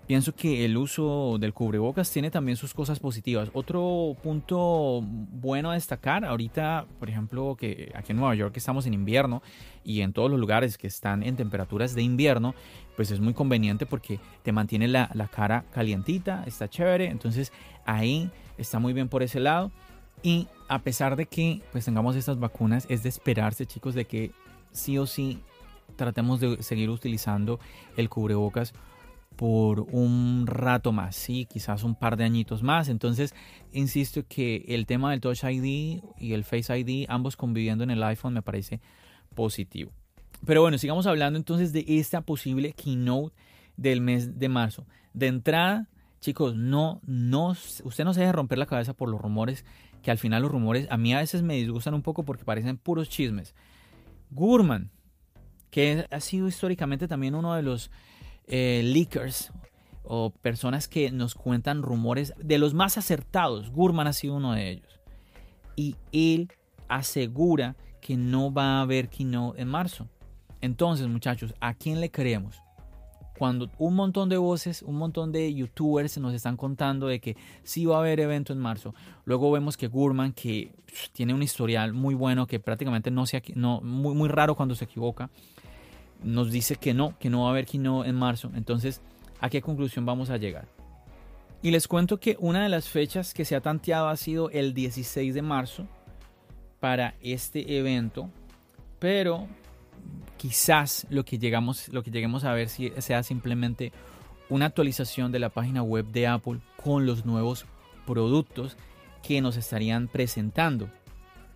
[0.07, 3.49] Pienso que el uso del cubrebocas tiene también sus cosas positivas.
[3.51, 8.93] Otro punto bueno a destacar, ahorita, por ejemplo, que aquí en Nueva York estamos en
[8.93, 9.43] invierno
[9.83, 12.55] y en todos los lugares que están en temperaturas de invierno,
[12.95, 17.51] pues es muy conveniente porque te mantiene la, cara calientita, está chévere, entonces
[17.85, 19.73] ahí está muy bien por ese lado.
[20.23, 24.31] Y a pesar de que pues tengamos estas vacunas, es de esperarse chicos de que
[24.71, 25.41] sí o sí
[25.97, 27.59] tratemos de seguir utilizando
[27.97, 28.73] el cubrebocas
[29.38, 32.89] por un rato más, sí, quizás un par de añitos más.
[32.89, 33.34] Entonces,
[33.71, 38.04] insisto que el tema del Touch ID y el Face ID, ambos conviviendo en el
[38.04, 38.82] iPhone, me parece
[39.36, 39.91] positivo.
[40.45, 43.36] Pero bueno, sigamos hablando entonces de esta posible keynote
[43.78, 44.88] del mes de marzo.
[45.13, 45.88] De entrada,
[46.19, 49.65] chicos, no, no, usted no se deje romper la cabeza por los rumores,
[50.02, 52.78] que al final los rumores a mí a veces me disgustan un poco porque parecen
[52.78, 53.54] puros chismes.
[54.32, 54.89] Gurman,
[55.69, 57.91] que ha sido históricamente también uno de los
[58.47, 59.05] eh,
[60.03, 63.71] o personas que nos cuentan rumores de los más acertados.
[63.71, 64.99] Gurman ha sido uno de ellos.
[65.75, 66.49] Y él
[66.88, 70.07] asegura que no va a haber keynote en marzo.
[70.62, 72.62] Entonces, muchachos, ¿a quién le creemos?
[73.38, 77.86] Cuando un montón de voces, un montón de youtubers nos están contando de que sí
[77.86, 78.95] va a haber evento en marzo.
[79.25, 80.71] Luego vemos que Gurman, que
[81.12, 84.86] tiene un historial muy bueno, que prácticamente no se, no, muy, muy raro cuando se
[84.86, 85.29] equivoca,
[86.23, 88.51] nos dice que no, que no va a haber keynote en marzo.
[88.56, 89.01] Entonces,
[89.39, 90.67] ¿a qué conclusión vamos a llegar?
[91.62, 94.73] Y les cuento que una de las fechas que se ha tanteado ha sido el
[94.73, 95.88] 16 de marzo
[96.80, 98.30] para este evento,
[98.99, 99.47] pero
[100.38, 103.91] quizás lo que, llegamos, lo que lleguemos a ver sea simplemente
[104.49, 107.65] una actualización de la página web de Apple con los nuevos
[108.06, 108.77] productos
[109.23, 110.89] que nos estarían presentando.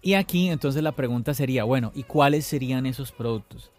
[0.01, 3.71] Y aquí entonces la pregunta sería, bueno, ¿y cuáles serían esos productos?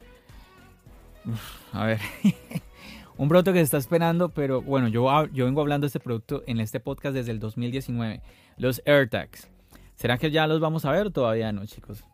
[1.73, 2.01] A ver,
[3.17, 6.43] un producto que se está esperando, pero bueno, yo, yo vengo hablando de este producto
[6.47, 8.21] en este podcast desde el 2019,
[8.57, 9.49] los AirTags.
[9.95, 11.11] ¿Será que ya los vamos a ver?
[11.11, 12.05] Todavía no, chicos.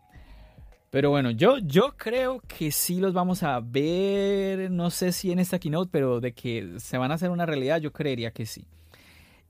[0.90, 5.38] Pero bueno, yo, yo creo que sí los vamos a ver, no sé si en
[5.38, 8.66] esta keynote, pero de que se van a hacer una realidad, yo creería que sí.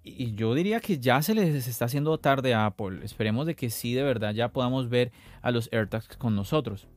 [0.02, 3.04] Y yo diría que ya se les está haciendo tarde a Apple.
[3.04, 6.88] Esperemos de que sí, de verdad, ya podamos ver a los AirTags con nosotros.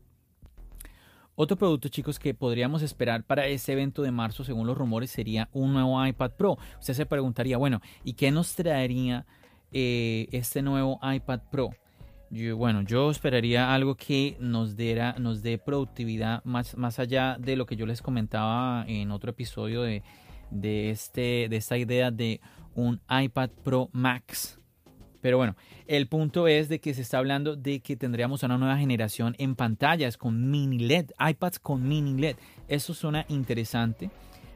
[1.36, 5.50] Otro producto, chicos, que podríamos esperar para este evento de marzo, según los rumores, sería
[5.54, 6.58] un nuevo iPad Pro.
[6.80, 9.26] Usted se preguntaría, bueno, ¿y qué nos traería
[9.72, 11.72] eh, este nuevo iPad Pro?
[12.56, 17.66] bueno, yo esperaría algo que nos, diera, nos dé productividad más, más allá de lo
[17.66, 20.02] que yo les comentaba en otro episodio de,
[20.50, 22.40] de, este, de esta idea de
[22.74, 24.61] un iPad Pro Max.
[25.22, 25.56] Pero bueno,
[25.88, 29.56] el punto es de que se está hablando de que tendríamos una nueva generación en
[29.56, 32.36] pantallas con mini LED, iPads con mini LED.
[32.68, 34.10] Eso suena interesante.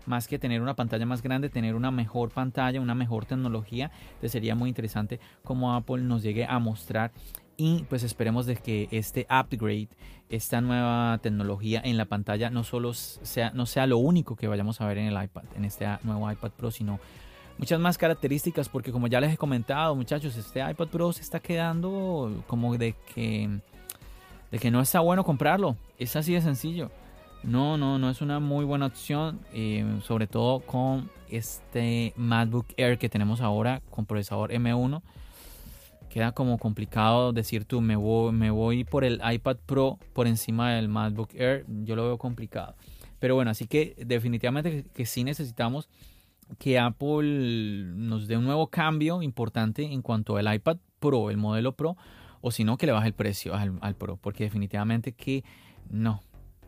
[0.05, 3.91] Más que tener una pantalla más grande, tener una mejor pantalla, una mejor tecnología.
[4.07, 7.11] Entonces sería muy interesante como Apple nos llegue a mostrar
[7.57, 9.87] y pues esperemos de que este upgrade,
[10.29, 14.81] esta nueva tecnología en la pantalla no solo sea, no sea lo único que vayamos
[14.81, 16.99] a ver en el iPad, en este nuevo iPad Pro, sino
[17.57, 21.39] muchas más características porque como ya les he comentado muchachos, este iPad Pro se está
[21.39, 23.49] quedando como de que,
[24.51, 26.91] de que no está bueno comprarlo, es así de sencillo.
[27.43, 32.97] No, no, no es una muy buena opción, eh, sobre todo con este MacBook Air
[32.97, 35.01] que tenemos ahora con procesador M1
[36.15, 40.71] queda como complicado decir tú me voy, me voy por el iPad Pro por encima
[40.71, 42.73] del MacBook Air, yo lo veo complicado.
[43.19, 45.89] Pero bueno, así que definitivamente que, sí necesitamos
[46.57, 51.75] que Apple nos dé un nuevo cambio importante en cuanto al iPad Pro, el modelo
[51.75, 51.97] Pro,
[52.41, 55.43] o si no, que le baje el precio al, al, Pro, porque definitivamente que
[55.89, 56.21] no,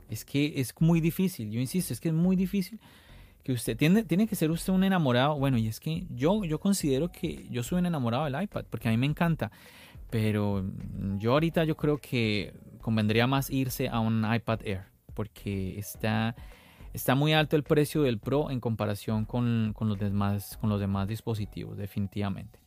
[0.09, 2.79] es que es muy difícil, yo insisto, es que es muy difícil
[3.47, 5.39] que usted tiene, tiene que ser usted un enamorado.
[5.39, 8.89] Bueno, y es que yo, yo considero que yo soy un enamorado del iPad porque
[8.89, 9.51] a mí me encanta.
[10.09, 10.65] Pero
[11.17, 14.81] yo ahorita yo creo que convendría más irse a un iPad Air
[15.13, 16.35] porque está,
[16.97, 20.79] está muy alto el precio del Pro en comparación con, con, los demás, con los
[20.79, 22.59] demás dispositivos, definitivamente.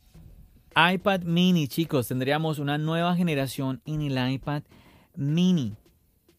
[0.73, 4.63] iPad mini, chicos, tendríamos una nueva generación en el iPad
[5.15, 5.75] mini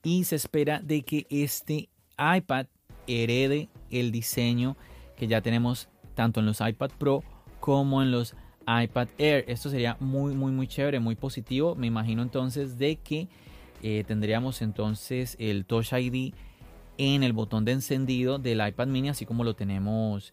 [0.03, 2.67] y se espera de que este iPad
[3.07, 4.77] herede el diseño
[5.15, 7.23] que ya tenemos tanto en los iPad Pro
[7.61, 8.35] como en los
[8.67, 9.45] iPad Air.
[9.49, 11.75] Esto sería muy, muy, muy chévere, muy positivo.
[11.75, 13.29] Me imagino entonces de que
[13.83, 16.33] eh, tendríamos entonces el Touch ID
[16.99, 20.33] en el botón de encendido del iPad mini, así como lo tenemos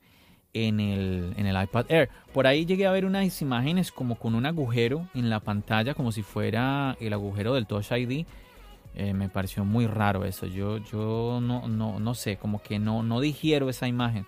[0.54, 2.10] en el, en el iPad Air.
[2.34, 6.12] Por ahí llegué a ver unas imágenes como con un agujero en la pantalla, como
[6.12, 8.26] si fuera el agujero del Touch ID.
[8.96, 10.46] Eh, me pareció muy raro eso.
[10.48, 14.26] Yo, yo no, no, no sé, como que no, no digiero esa imagen.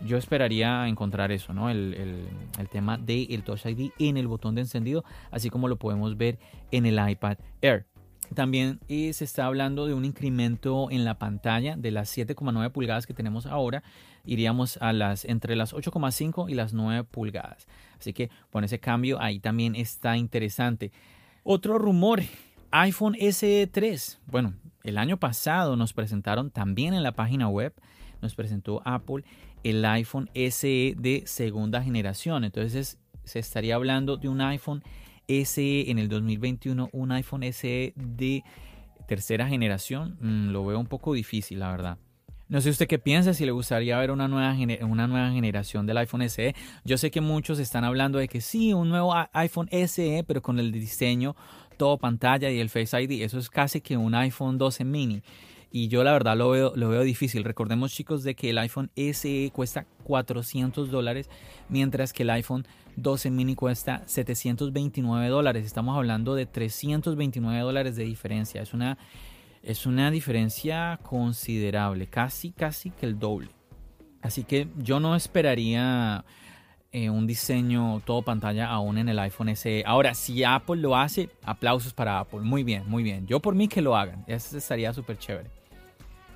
[0.00, 1.68] Yo esperaría encontrar eso, ¿no?
[1.68, 2.26] El, el,
[2.58, 6.16] el tema del el Touch ID en el botón de encendido, así como lo podemos
[6.16, 6.38] ver
[6.70, 7.89] en el iPad Air.
[8.34, 13.06] También eh, se está hablando de un incremento en la pantalla de las 7,9 pulgadas
[13.06, 13.82] que tenemos ahora.
[14.24, 17.66] Iríamos a las entre las 8,5 y las 9 pulgadas.
[17.98, 20.92] Así que con ese cambio ahí también está interesante.
[21.42, 22.22] Otro rumor
[22.70, 24.20] iPhone SE 3.
[24.26, 27.74] Bueno, el año pasado nos presentaron también en la página web,
[28.22, 29.24] nos presentó Apple
[29.64, 32.44] el iPhone SE de segunda generación.
[32.44, 34.82] Entonces se estaría hablando de un iPhone
[35.30, 38.42] en el 2021, un iPhone SE de
[39.06, 40.18] tercera generación.
[40.20, 41.98] Mm, lo veo un poco difícil, la verdad.
[42.48, 45.98] No sé usted qué piensa, si le gustaría ver una nueva, una nueva generación del
[45.98, 46.54] iPhone SE.
[46.84, 50.58] Yo sé que muchos están hablando de que sí, un nuevo iPhone SE, pero con
[50.58, 51.36] el diseño
[51.76, 53.22] todo pantalla y el Face ID.
[53.22, 55.22] Eso es casi que un iPhone 12 mini.
[55.72, 57.44] Y yo la verdad lo veo, lo veo difícil.
[57.44, 61.30] Recordemos chicos de que el iPhone SE cuesta 400 dólares,
[61.68, 65.64] mientras que el iPhone 12 mini cuesta 729 dólares.
[65.64, 68.62] Estamos hablando de 329 dólares de diferencia.
[68.62, 68.98] Es una
[69.62, 73.50] es una diferencia considerable, casi, casi que el doble.
[74.22, 76.24] Así que yo no esperaría
[76.92, 79.82] eh, un diseño todo pantalla aún en el iPhone SE.
[79.86, 82.40] Ahora, si Apple lo hace, aplausos para Apple.
[82.40, 83.26] Muy bien, muy bien.
[83.26, 84.24] Yo por mí que lo hagan.
[84.26, 85.59] Eso estaría súper chévere.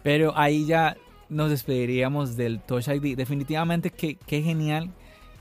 [0.04, 0.98] Pero ahí ya
[1.30, 3.16] nos despediríamos del Touch ID.
[3.16, 4.90] Definitivamente qué, genial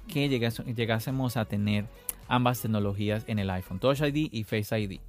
[0.08, 1.86] que llegásemos a tener
[2.30, 3.80] ambas tecnologías en el iPhone.
[3.80, 4.99] Touch ID y Face ID.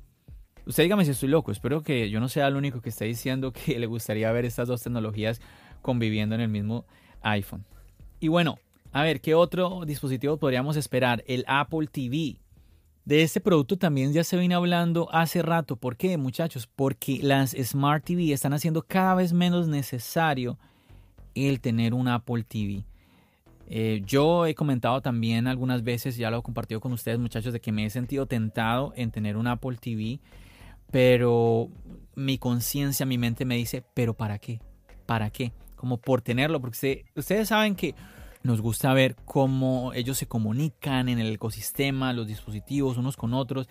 [0.67, 3.53] Usted dígame si estoy loco, espero que yo no sea el único que esté diciendo
[3.53, 5.40] que le gustaría ver estas dos tecnologías
[5.83, 6.85] conviviendo en el mismo
[7.23, 7.64] iPhone.
[8.19, 8.59] Y bueno,
[8.93, 11.23] a ver, ¿qué otro dispositivo podríamos esperar?
[11.29, 12.40] El Apple TV.
[13.05, 15.77] De este producto también ya se viene hablando hace rato.
[15.77, 16.67] ¿Por qué, muchachos?
[16.67, 20.59] Porque las Smart TV están haciendo cada vez menos necesario
[21.35, 22.85] el tener un Apple TV.
[23.67, 27.61] Eh, yo he comentado también algunas veces, ya lo he compartido con ustedes muchachos, de
[27.61, 30.21] que me he sentido tentado en tener un Apple TV
[30.95, 31.71] pero
[32.14, 34.61] mi conciencia, mi mente me dice, pero ¿para qué?
[35.07, 35.53] ¿Para qué?
[35.75, 37.97] Como por tenerlo, porque ustedes saben que
[38.44, 43.68] nos gusta ver cómo ellos se comunican en el ecosistema, los dispositivos unos con otros.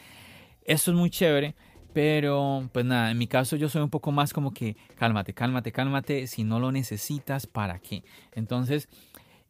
[0.65, 1.55] Esto es muy chévere,
[1.93, 5.71] pero pues nada, en mi caso yo soy un poco más como que cálmate, cálmate,
[5.71, 8.03] cálmate, si no lo necesitas, ¿para qué?
[8.33, 8.89] Entonces,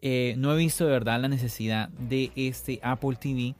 [0.01, 3.55] eh, no he visto de verdad la necesidad de este Apple TV.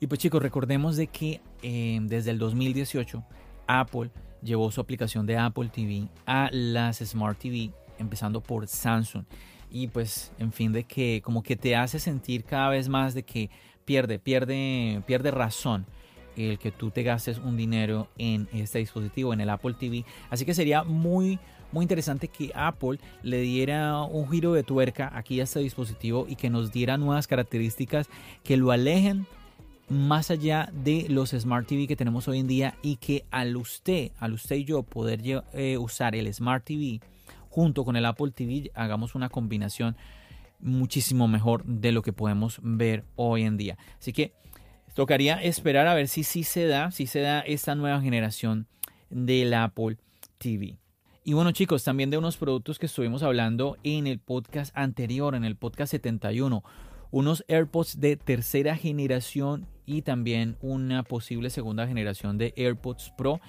[0.00, 3.24] Y pues chicos, recordemos de que eh, desde el 2018
[3.68, 4.10] Apple
[4.42, 9.24] llevó su aplicación de Apple TV a las Smart TV, empezando por Samsung.
[9.74, 13.24] Y pues, en fin, de que como que te hace sentir cada vez más de
[13.24, 13.50] que
[13.84, 15.84] pierde, pierde, pierde razón
[16.36, 20.04] el que tú te gastes un dinero en este dispositivo, en el Apple TV.
[20.30, 21.40] Así que sería muy,
[21.72, 26.36] muy interesante que Apple le diera un giro de tuerca aquí a este dispositivo y
[26.36, 28.08] que nos diera nuevas características
[28.44, 29.26] que lo alejen
[29.88, 34.12] más allá de los Smart TV que tenemos hoy en día y que al usted,
[34.20, 35.20] al usted y yo poder
[35.52, 37.00] eh, usar el Smart TV
[37.54, 39.96] junto con el Apple TV hagamos una combinación
[40.58, 43.78] muchísimo mejor de lo que podemos ver hoy en día.
[44.00, 44.32] Así que
[44.92, 48.66] tocaría esperar a ver si sí se da, si se da esta nueva generación
[49.08, 49.98] del Apple
[50.38, 50.78] TV.
[51.22, 55.44] Y bueno chicos, también de unos productos que estuvimos hablando en el podcast anterior, en
[55.44, 56.64] el podcast 71
[57.14, 63.40] unos AirPods de tercera generación y también una posible segunda generación de AirPods Pro.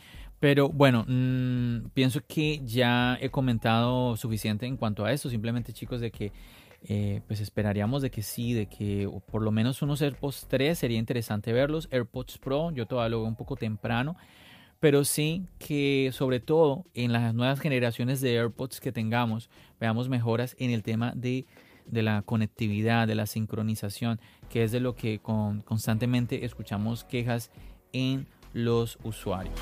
[0.45, 5.27] Pero bueno, mm, pienso que ya he comentado suficiente en cuanto a esto.
[5.27, 6.31] Simplemente chicos de que
[6.83, 10.99] eh, pues esperaríamos de que sí, de que por lo menos unos AirPods 3 sería
[10.99, 11.87] interesante verlos.
[11.89, 14.17] AirPods Pro, yo todavía lo veo un poco temprano.
[14.79, 20.55] Pero sí que sobre todo en las nuevas generaciones de AirPods que tengamos, veamos mejoras
[20.59, 21.47] en el tema de
[21.87, 27.49] de la conectividad, de la sincronización, que es de lo que constantemente escuchamos quejas
[27.93, 29.59] en los usuarios.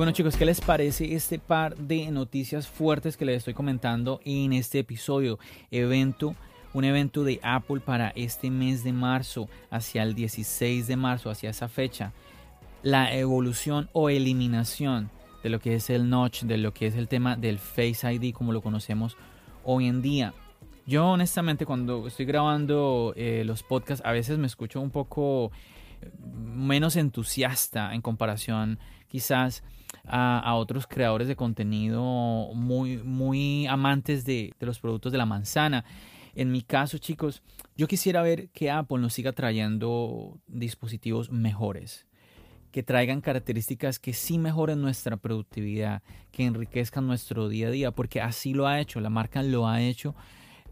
[0.00, 4.54] Bueno chicos, ¿qué les parece este par de noticias fuertes que les estoy comentando en
[4.54, 5.38] este episodio?
[5.70, 6.34] Evento
[6.72, 11.50] un evento de Apple para este mes de marzo, hacia el 16 de marzo, hacia
[11.50, 12.14] esa fecha
[12.82, 15.10] la evolución o eliminación
[15.42, 18.32] de lo que es el notch, de lo que es el tema del Face ID
[18.32, 19.18] como lo conocemos
[19.64, 20.32] hoy en día.
[20.86, 25.52] Yo honestamente cuando estoy grabando eh, los podcasts a veces me escucho un poco
[26.18, 29.62] menos entusiasta en comparación quizás
[30.04, 32.02] a, otros creadores de contenido
[32.54, 35.84] muy, muy amantes de, los productos de la manzana.
[36.34, 37.42] En mi caso, chicos,
[37.76, 42.06] yo quisiera ver que Apple nos siga trayendo dispositivos mejores
[42.70, 48.20] que traigan características que sí mejoren nuestra productividad, que enriquezcan nuestro día a día, porque
[48.20, 50.14] así lo ha hecho, la marca lo ha hecho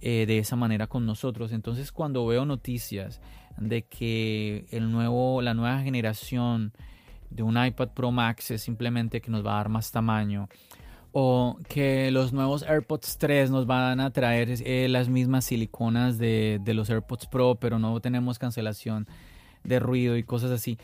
[0.01, 1.51] eh, de esa manera con nosotros.
[1.51, 3.21] Entonces cuando veo noticias
[3.61, 6.73] de que el nuevo, la nueva generación
[7.31, 10.49] de un iPad Pro Max es simplemente que nos va a dar más tamaño,
[11.13, 16.61] o que los nuevos AirPods 3 nos van a traer eh, las mismas siliconas de,
[16.63, 19.07] de los AirPods Pro, pero no tenemos cancelación
[19.65, 20.79] de ruido y cosas así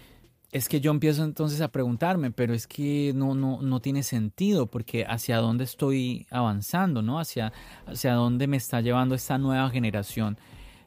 [0.54, 4.68] es que yo empiezo entonces a preguntarme, pero es que no, no, no tiene sentido,
[4.68, 7.18] porque hacia dónde estoy avanzando, ¿no?
[7.18, 7.52] Hacia,
[7.86, 10.38] hacia dónde me está llevando esta nueva generación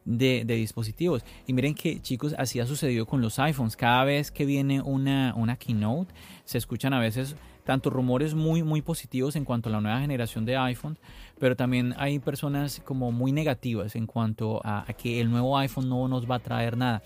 [0.07, 1.23] de, dispositivos.
[1.45, 3.75] Y miren que chicos, así ha sucedido con los iPhones.
[3.75, 6.13] Cada vez que viene una, una keynote,
[6.45, 7.35] se escuchan a veces
[7.65, 10.97] tanto rumores muy, muy positivos en cuanto a la nueva generación de iPhone,
[11.37, 16.07] pero también hay personas como muy negativas en cuanto a, que el nuevo iPhone no
[16.07, 17.03] nos va a traer nada.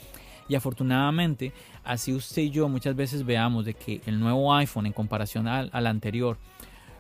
[0.48, 4.94] Y afortunadamente, así usted y yo muchas veces veamos de que el nuevo iPhone en
[4.94, 6.38] comparación al anterior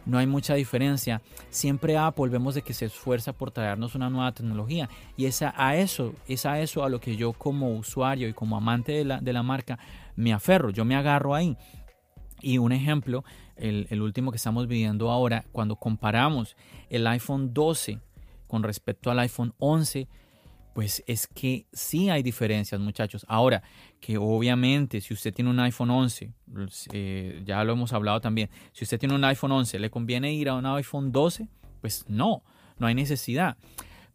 [0.06, 1.22] no hay mucha diferencia.
[1.50, 5.76] Siempre Apple vemos de que se esfuerza por traernos una nueva tecnología y es a
[5.76, 9.20] eso, es a eso a lo que yo como usuario y como amante de la,
[9.20, 9.80] de la marca
[10.16, 11.58] me aferro, yo me agarro ahí.
[12.42, 13.24] Y un ejemplo,
[13.56, 16.56] el, el último que estamos viviendo ahora, cuando comparamos
[16.90, 18.00] el iPhone 12
[18.48, 20.08] con respecto al iPhone 11,
[20.74, 23.26] pues es que sí hay diferencias, muchachos.
[23.28, 23.62] Ahora,
[24.00, 28.50] que obviamente si usted tiene un iPhone 11, pues, eh, ya lo hemos hablado también,
[28.72, 31.48] si usted tiene un iPhone 11, ¿le conviene ir a un iPhone 12?
[31.82, 32.44] Pues no,
[32.78, 33.58] no hay necesidad.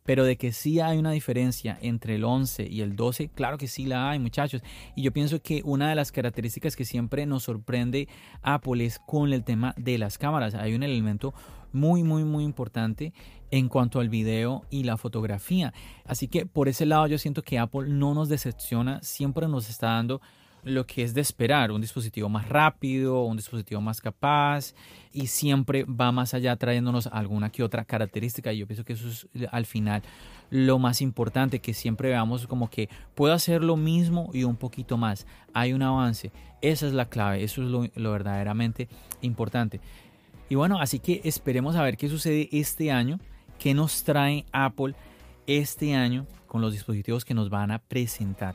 [0.04, 3.66] Pero de que sí hay una diferencia entre el 11 y el 12, claro que
[3.66, 4.62] sí la hay, muchachos.
[4.94, 8.08] Y yo pienso que una de las características que siempre nos sorprende
[8.40, 10.54] Apple es con el tema de las cámaras.
[10.54, 11.34] Hay un elemento
[11.76, 13.12] muy, muy, muy importante
[13.50, 15.72] en cuanto al video y la fotografía.
[16.04, 19.88] Así que por ese lado yo siento que Apple no nos decepciona, siempre nos está
[19.88, 20.20] dando
[20.64, 24.74] lo que es de esperar, un dispositivo más rápido, un dispositivo más capaz
[25.12, 29.08] y siempre va más allá trayéndonos alguna que otra característica y yo pienso que eso
[29.08, 30.02] es al final
[30.50, 34.96] lo más importante, que siempre veamos como que puedo hacer lo mismo y un poquito
[34.96, 35.24] más,
[35.54, 38.88] hay un avance, esa es la clave, eso es lo, lo verdaderamente
[39.22, 39.80] importante.
[40.48, 43.18] Y bueno, así que esperemos a ver qué sucede este año
[43.58, 44.94] qué nos trae Apple
[45.46, 48.54] este año con los dispositivos que nos van a presentar.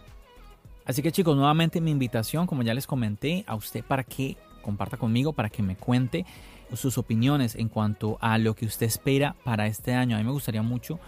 [0.85, 4.97] Así que chicos, nuevamente mi invitación, como ya les comenté, a usted para que comparta
[4.97, 6.25] conmigo, para que me cuente
[6.73, 10.15] sus opiniones en cuanto a lo que usted espera para este año.
[10.15, 10.99] A mí me gustaría mucho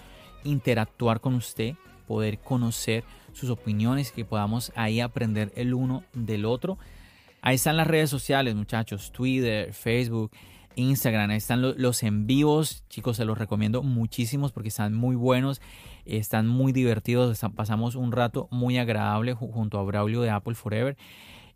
[0.43, 1.75] interactuar con usted,
[2.07, 6.77] poder conocer sus opiniones, que podamos ahí aprender el uno del otro.
[7.41, 10.31] Ahí están las redes sociales, muchachos, Twitter, Facebook,
[10.75, 11.29] Instagram.
[11.29, 15.61] Ahí están los en vivos, chicos, se los recomiendo muchísimos porque están muy buenos,
[16.05, 20.97] están muy divertidos, pasamos un rato muy agradable junto a Braulio de Apple Forever.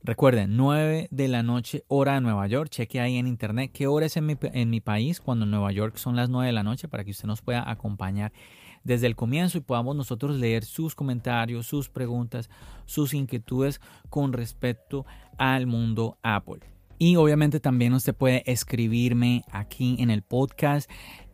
[0.04, 2.70] Recuerden, 9 de la noche, hora de Nueva York.
[2.70, 5.72] Cheque ahí en internet qué hora es en mi, en mi país, cuando en Nueva
[5.72, 8.32] York son las 9 de la noche, para que usted nos pueda acompañar
[8.84, 12.50] desde el comienzo y podamos nosotros leer sus comentarios, sus preguntas,
[12.86, 15.06] sus inquietudes con respecto
[15.38, 16.77] al mundo Apple.
[17.00, 20.90] Y obviamente también usted puede escribirme aquí en el podcast.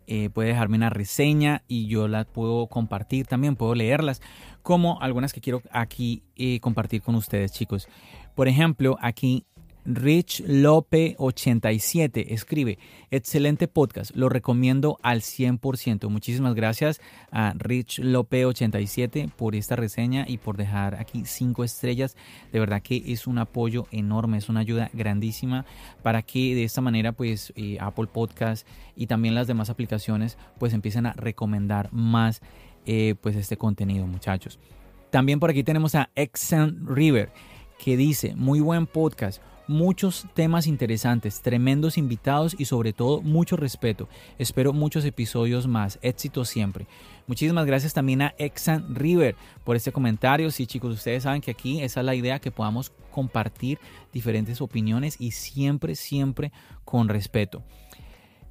[0.05, 4.22] Eh, puede dejarme una reseña y yo la puedo compartir también, puedo leerlas,
[4.61, 7.88] como algunas que quiero aquí eh, compartir con ustedes, chicos.
[8.36, 9.45] Por ejemplo, aquí
[9.86, 12.79] Rich Lope 87 escribe,
[13.11, 16.07] excelente podcast, lo recomiendo al 100%.
[16.07, 22.15] Muchísimas gracias a Rich Lope 87 por esta reseña y por dejar aquí cinco estrellas.
[22.53, 25.65] De verdad que es un apoyo enorme, es una ayuda grandísima
[26.01, 28.65] para que de esta manera pues eh, Apple Podcast
[28.95, 32.41] y también las demás aplicaciones pues empiecen a recomendar más
[32.86, 34.59] eh, pues este contenido muchachos.
[35.09, 37.31] También por aquí tenemos a Exxon River
[37.77, 44.07] que dice, muy buen podcast muchos temas interesantes, tremendos invitados y sobre todo mucho respeto.
[44.38, 45.99] Espero muchos episodios más.
[46.01, 46.88] Éxito siempre.
[47.28, 50.51] Muchísimas gracias también a Exxon River por este comentario.
[50.51, 53.80] Sí, chicos, ustedes saben que aquí esa es la idea, que podamos compartir
[54.11, 56.51] diferentes opiniones y siempre, siempre
[56.84, 57.64] con respeto.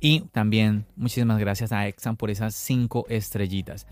[0.01, 3.87] Y también muchísimas gracias a Exxon por esas cinco estrellitas.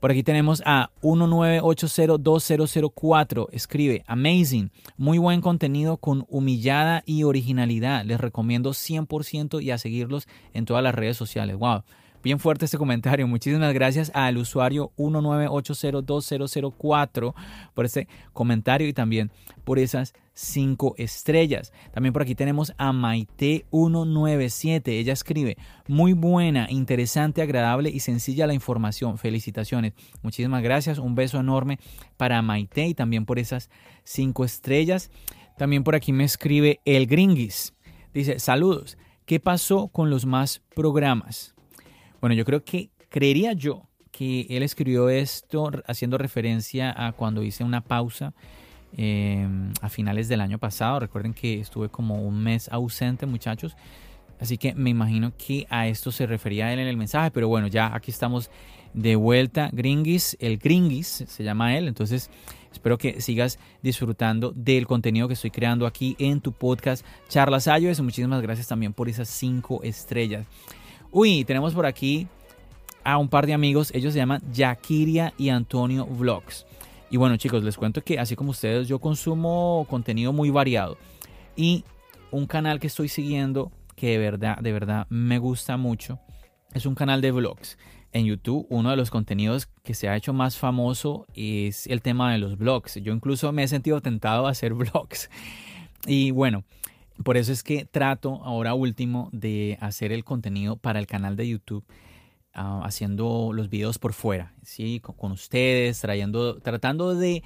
[0.00, 3.48] Por aquí tenemos a 19802004.
[3.52, 8.04] Escribe, amazing, muy buen contenido con humillada y originalidad.
[8.04, 11.56] Les recomiendo 100% y a seguirlos en todas las redes sociales.
[11.56, 11.84] Wow.
[12.26, 13.28] Bien fuerte este comentario.
[13.28, 17.34] Muchísimas gracias al usuario 19802004
[17.72, 19.30] por este comentario y también
[19.62, 21.72] por esas cinco estrellas.
[21.92, 24.88] También por aquí tenemos a Maite197.
[24.88, 25.56] Ella escribe,
[25.86, 29.18] muy buena, interesante, agradable y sencilla la información.
[29.18, 29.92] Felicitaciones.
[30.22, 30.98] Muchísimas gracias.
[30.98, 31.78] Un beso enorme
[32.16, 33.70] para Maite y también por esas
[34.02, 35.12] cinco estrellas.
[35.56, 37.72] También por aquí me escribe El Gringis.
[38.12, 38.98] Dice, saludos.
[39.26, 41.55] ¿Qué pasó con los más programas?
[42.26, 47.62] Bueno, yo creo que creería yo que él escribió esto haciendo referencia a cuando hice
[47.62, 48.34] una pausa
[48.96, 50.98] em, a finales del año pasado.
[50.98, 53.76] Recuerden que estuve como un mes ausente, muchachos.
[54.40, 57.30] Así que me imagino que a esto se refería él en el mensaje.
[57.30, 58.50] Pero bueno, ya aquí estamos
[58.92, 59.70] de vuelta.
[59.72, 61.86] Gringis, el Gringis se llama él.
[61.86, 62.28] Entonces,
[62.72, 68.00] espero que sigas disfrutando del contenido que estoy creando aquí en tu podcast Charlas Ayos.
[68.00, 70.44] Muchísimas gracias también por esas cinco estrellas.
[71.10, 72.26] Uy, tenemos por aquí
[73.04, 76.66] a un par de amigos, ellos se llaman Yakiria y Antonio Vlogs.
[77.10, 80.98] Y bueno chicos, les cuento que así como ustedes, yo consumo contenido muy variado.
[81.56, 81.84] Y
[82.30, 86.18] un canal que estoy siguiendo que de verdad, de verdad me gusta mucho
[86.76, 87.78] es un canal de vlogs.
[88.12, 92.32] En YouTube, uno de los contenidos que se ha hecho más famoso es el tema
[92.32, 92.96] de los vlogs.
[92.96, 95.30] Yo incluso me he sentido tentado a hacer vlogs.
[96.06, 96.64] Y bueno,
[97.24, 101.48] por eso es que trato ahora último de hacer el contenido para el canal de
[101.48, 101.84] YouTube.
[102.58, 104.98] Ah, haciendo los videos por fuera, ¿sí?
[105.00, 107.42] con, ustedes, trayendo, tratando de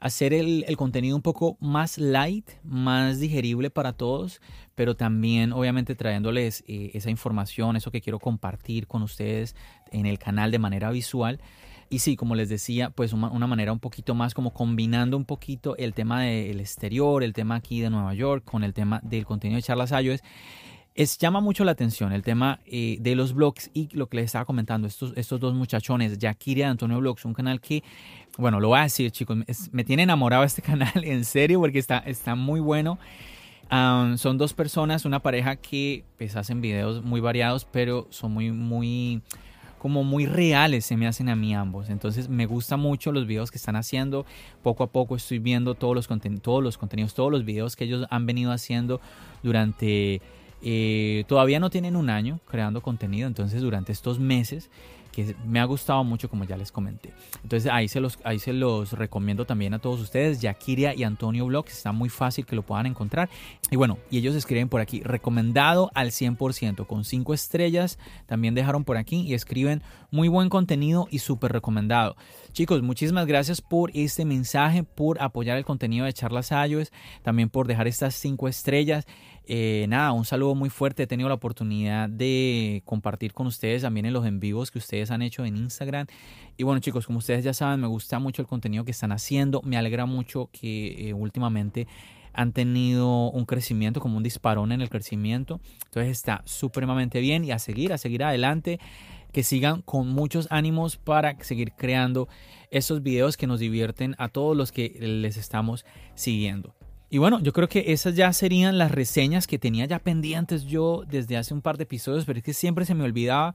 [0.00, 4.40] hacer el, contenido un poco más light, más digerible para todos,
[4.74, 9.54] pero también obviamente trayéndoles eh, esa información, eso que quiero compartir con ustedes
[9.92, 11.40] en el canal de manera visual.
[11.90, 15.76] Y sí, como les decía, pues una, manera un poquito más como combinando un poquito
[15.76, 19.56] el tema del exterior, el tema aquí de Nueva York con el tema del contenido
[19.56, 20.20] de charlas iOS.
[20.94, 24.26] Es, llama mucho la atención el tema eh, de los blogs y lo que les
[24.26, 27.84] estaba comentando, estos, estos dos muchachones, Yakira y Antonio Blogs, un canal que
[28.38, 29.38] bueno, lo voy a decir, chicos,
[29.72, 32.98] me tiene enamorado este canal, en serio, porque está, está muy bueno.
[33.70, 39.22] son dos personas, una pareja que pues hacen videos muy variados, pero son muy, muy,
[39.78, 41.88] como muy reales se me hacen a mí ambos.
[41.90, 44.26] Entonces me gusta mucho los videos que están haciendo.
[44.62, 46.08] Poco a poco estoy viendo todos los,
[46.42, 49.00] todos los contenidos, todos los videos que ellos han venido haciendo
[49.42, 50.20] durante...
[50.60, 54.70] Eh, todavía no tienen un año creando contenido, entonces durante estos meses
[55.46, 57.12] me ha gustado mucho como ya les comenté.
[57.42, 61.46] Entonces ahí se los, ahí se los recomiendo también a todos ustedes, Yakiria y Antonio
[61.46, 63.28] Vlogs, está muy fácil que lo puedan encontrar.
[63.70, 68.84] Y bueno, y ellos escriben por aquí, recomendado al 100%, con 5 estrellas, también dejaron
[68.84, 72.16] por aquí y escriben muy buen contenido y súper recomendado.
[72.52, 76.92] Chicos, muchísimas gracias por este mensaje, por apoyar el contenido de Charlas iOS,
[77.22, 79.06] también por dejar estas 5 estrellas.
[79.50, 81.04] Eh, nada, un saludo muy fuerte.
[81.04, 85.10] He tenido la oportunidad de compartir con ustedes también en los en vivos que ustedes
[85.10, 86.06] han hecho en Instagram.
[86.58, 89.62] Y bueno, chicos, como ustedes ya saben, me gusta mucho el contenido que están haciendo.
[89.62, 91.88] Me alegra mucho que eh, últimamente
[92.34, 95.60] han tenido un crecimiento, como un disparón en el crecimiento.
[95.86, 98.78] Entonces está supremamente bien y a seguir, a seguir adelante.
[99.32, 102.28] Que sigan con muchos ánimos para seguir creando
[102.70, 106.74] esos videos que nos divierten a todos los que les estamos siguiendo.
[107.10, 111.04] Y bueno, yo creo que esas ya serían las reseñas que tenía ya pendientes yo
[111.08, 113.54] desde hace un par de episodios, pero es que siempre se me olvidaba,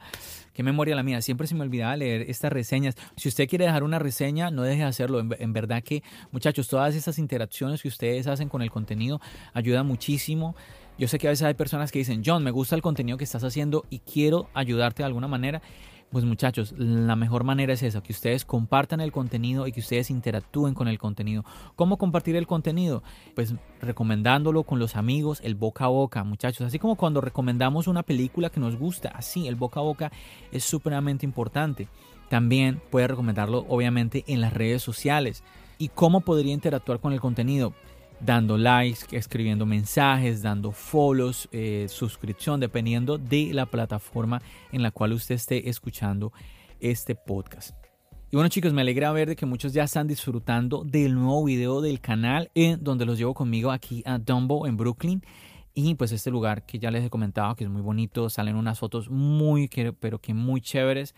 [0.53, 2.95] qué memoria la mía, siempre se me olvidaba leer estas reseñas.
[3.15, 5.19] Si usted quiere dejar una reseña, no deje de hacerlo.
[5.19, 6.01] En, verdad que,
[6.31, 9.21] muchachos, todas esas interacciones que ustedes hacen con el contenido
[9.53, 10.55] ayudan muchísimo.
[10.97, 13.23] Yo sé que a veces hay personas que dicen, John, me gusta el contenido que
[13.23, 15.61] estás haciendo y quiero ayudarte de alguna manera.
[16.13, 20.11] Pues muchachos, la mejor manera es esa, que ustedes compartan el contenido y que ustedes
[20.11, 21.43] interactúen con el contenido.
[21.75, 23.01] ¿Cómo compartir el contenido?
[23.33, 26.67] Pues recomendándolo con los amigos, el boca a boca, muchachos.
[26.67, 30.11] Así como cuando recomendamos una película que nos gusta, así, el boca a boca
[30.51, 31.87] es supremamente importante.
[32.29, 35.43] También puede recomendarlo obviamente en las redes sociales.
[35.79, 37.73] ¿Y cómo podría interactuar con el contenido?
[38.25, 45.13] Dando likes, escribiendo mensajes, dando follows, eh, suscripción, dependiendo de la plataforma en la cual
[45.13, 46.31] usted esté escuchando
[46.79, 47.75] este podcast.
[48.31, 51.81] Y bueno chicos, me alegra ver de que muchos ya están disfrutando del nuevo video
[51.81, 55.21] del canal en donde los llevo conmigo aquí a Dumbo en Brooklyn.
[55.75, 58.79] Y pues este lugar que ya les he comentado que es muy bonito, salen unas
[58.79, 59.69] fotos muy,
[59.99, 61.13] pero que muy chéveres.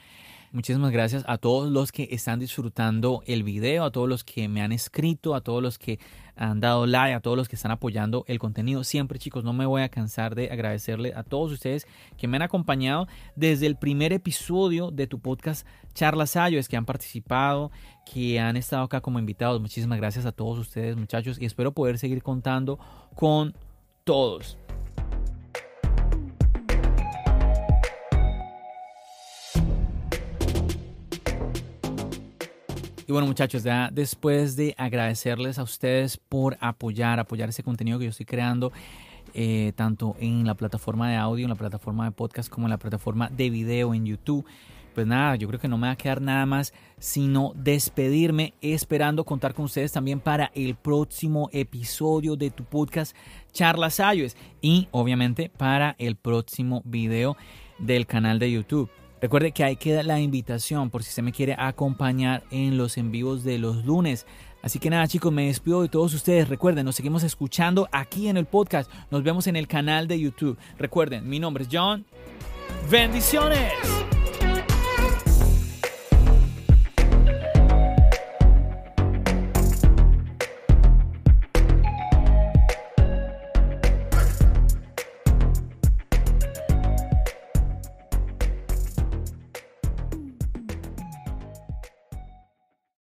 [0.55, 4.61] Muchísimas gracias a todos los que están disfrutando el video, a todos los que me
[4.61, 5.99] han escrito, a todos los que
[6.37, 8.85] han dado like, a todos los que están apoyando el contenido.
[8.85, 11.85] Siempre chicos, no me voy a cansar de agradecerle a todos ustedes
[12.15, 16.85] que me han acompañado desde el primer episodio de tu podcast Charlas Ayos, que han
[16.85, 17.69] participado,
[18.09, 19.59] que han estado acá como invitados.
[19.59, 22.79] Muchísimas gracias a todos ustedes muchachos y espero poder seguir contando
[23.13, 23.53] con
[24.05, 24.57] todos.
[33.07, 38.05] Y bueno muchachos, ya después de agradecerles a ustedes por apoyar, apoyar ese contenido que
[38.05, 38.71] yo estoy creando,
[39.35, 42.79] eh, tanto en la plataforma de audio, en la plataforma de podcast, como en la
[42.79, 44.43] plataforma de video en YouTube.
[44.95, 49.23] Pues nada, yo creo que no me va a quedar nada más sino despedirme, esperando
[49.23, 53.15] contar con ustedes también para el próximo episodio de tu podcast
[53.51, 57.37] Charlas Ayues y obviamente para el próximo video
[57.77, 58.89] del canal de YouTube.
[59.26, 63.11] Recuerde que ahí queda la invitación por si se me quiere acompañar en los en
[63.11, 64.28] vivos de los lunes.
[64.61, 66.47] Así que nada chicos, me despido de todos ustedes.
[66.47, 68.88] Recuerden, nos seguimos escuchando aquí en el podcast.
[69.09, 70.59] Nos vemos en el canal de YouTube.
[70.78, 72.05] Recuerden, mi nombre es John.
[72.91, 73.73] Bendiciones.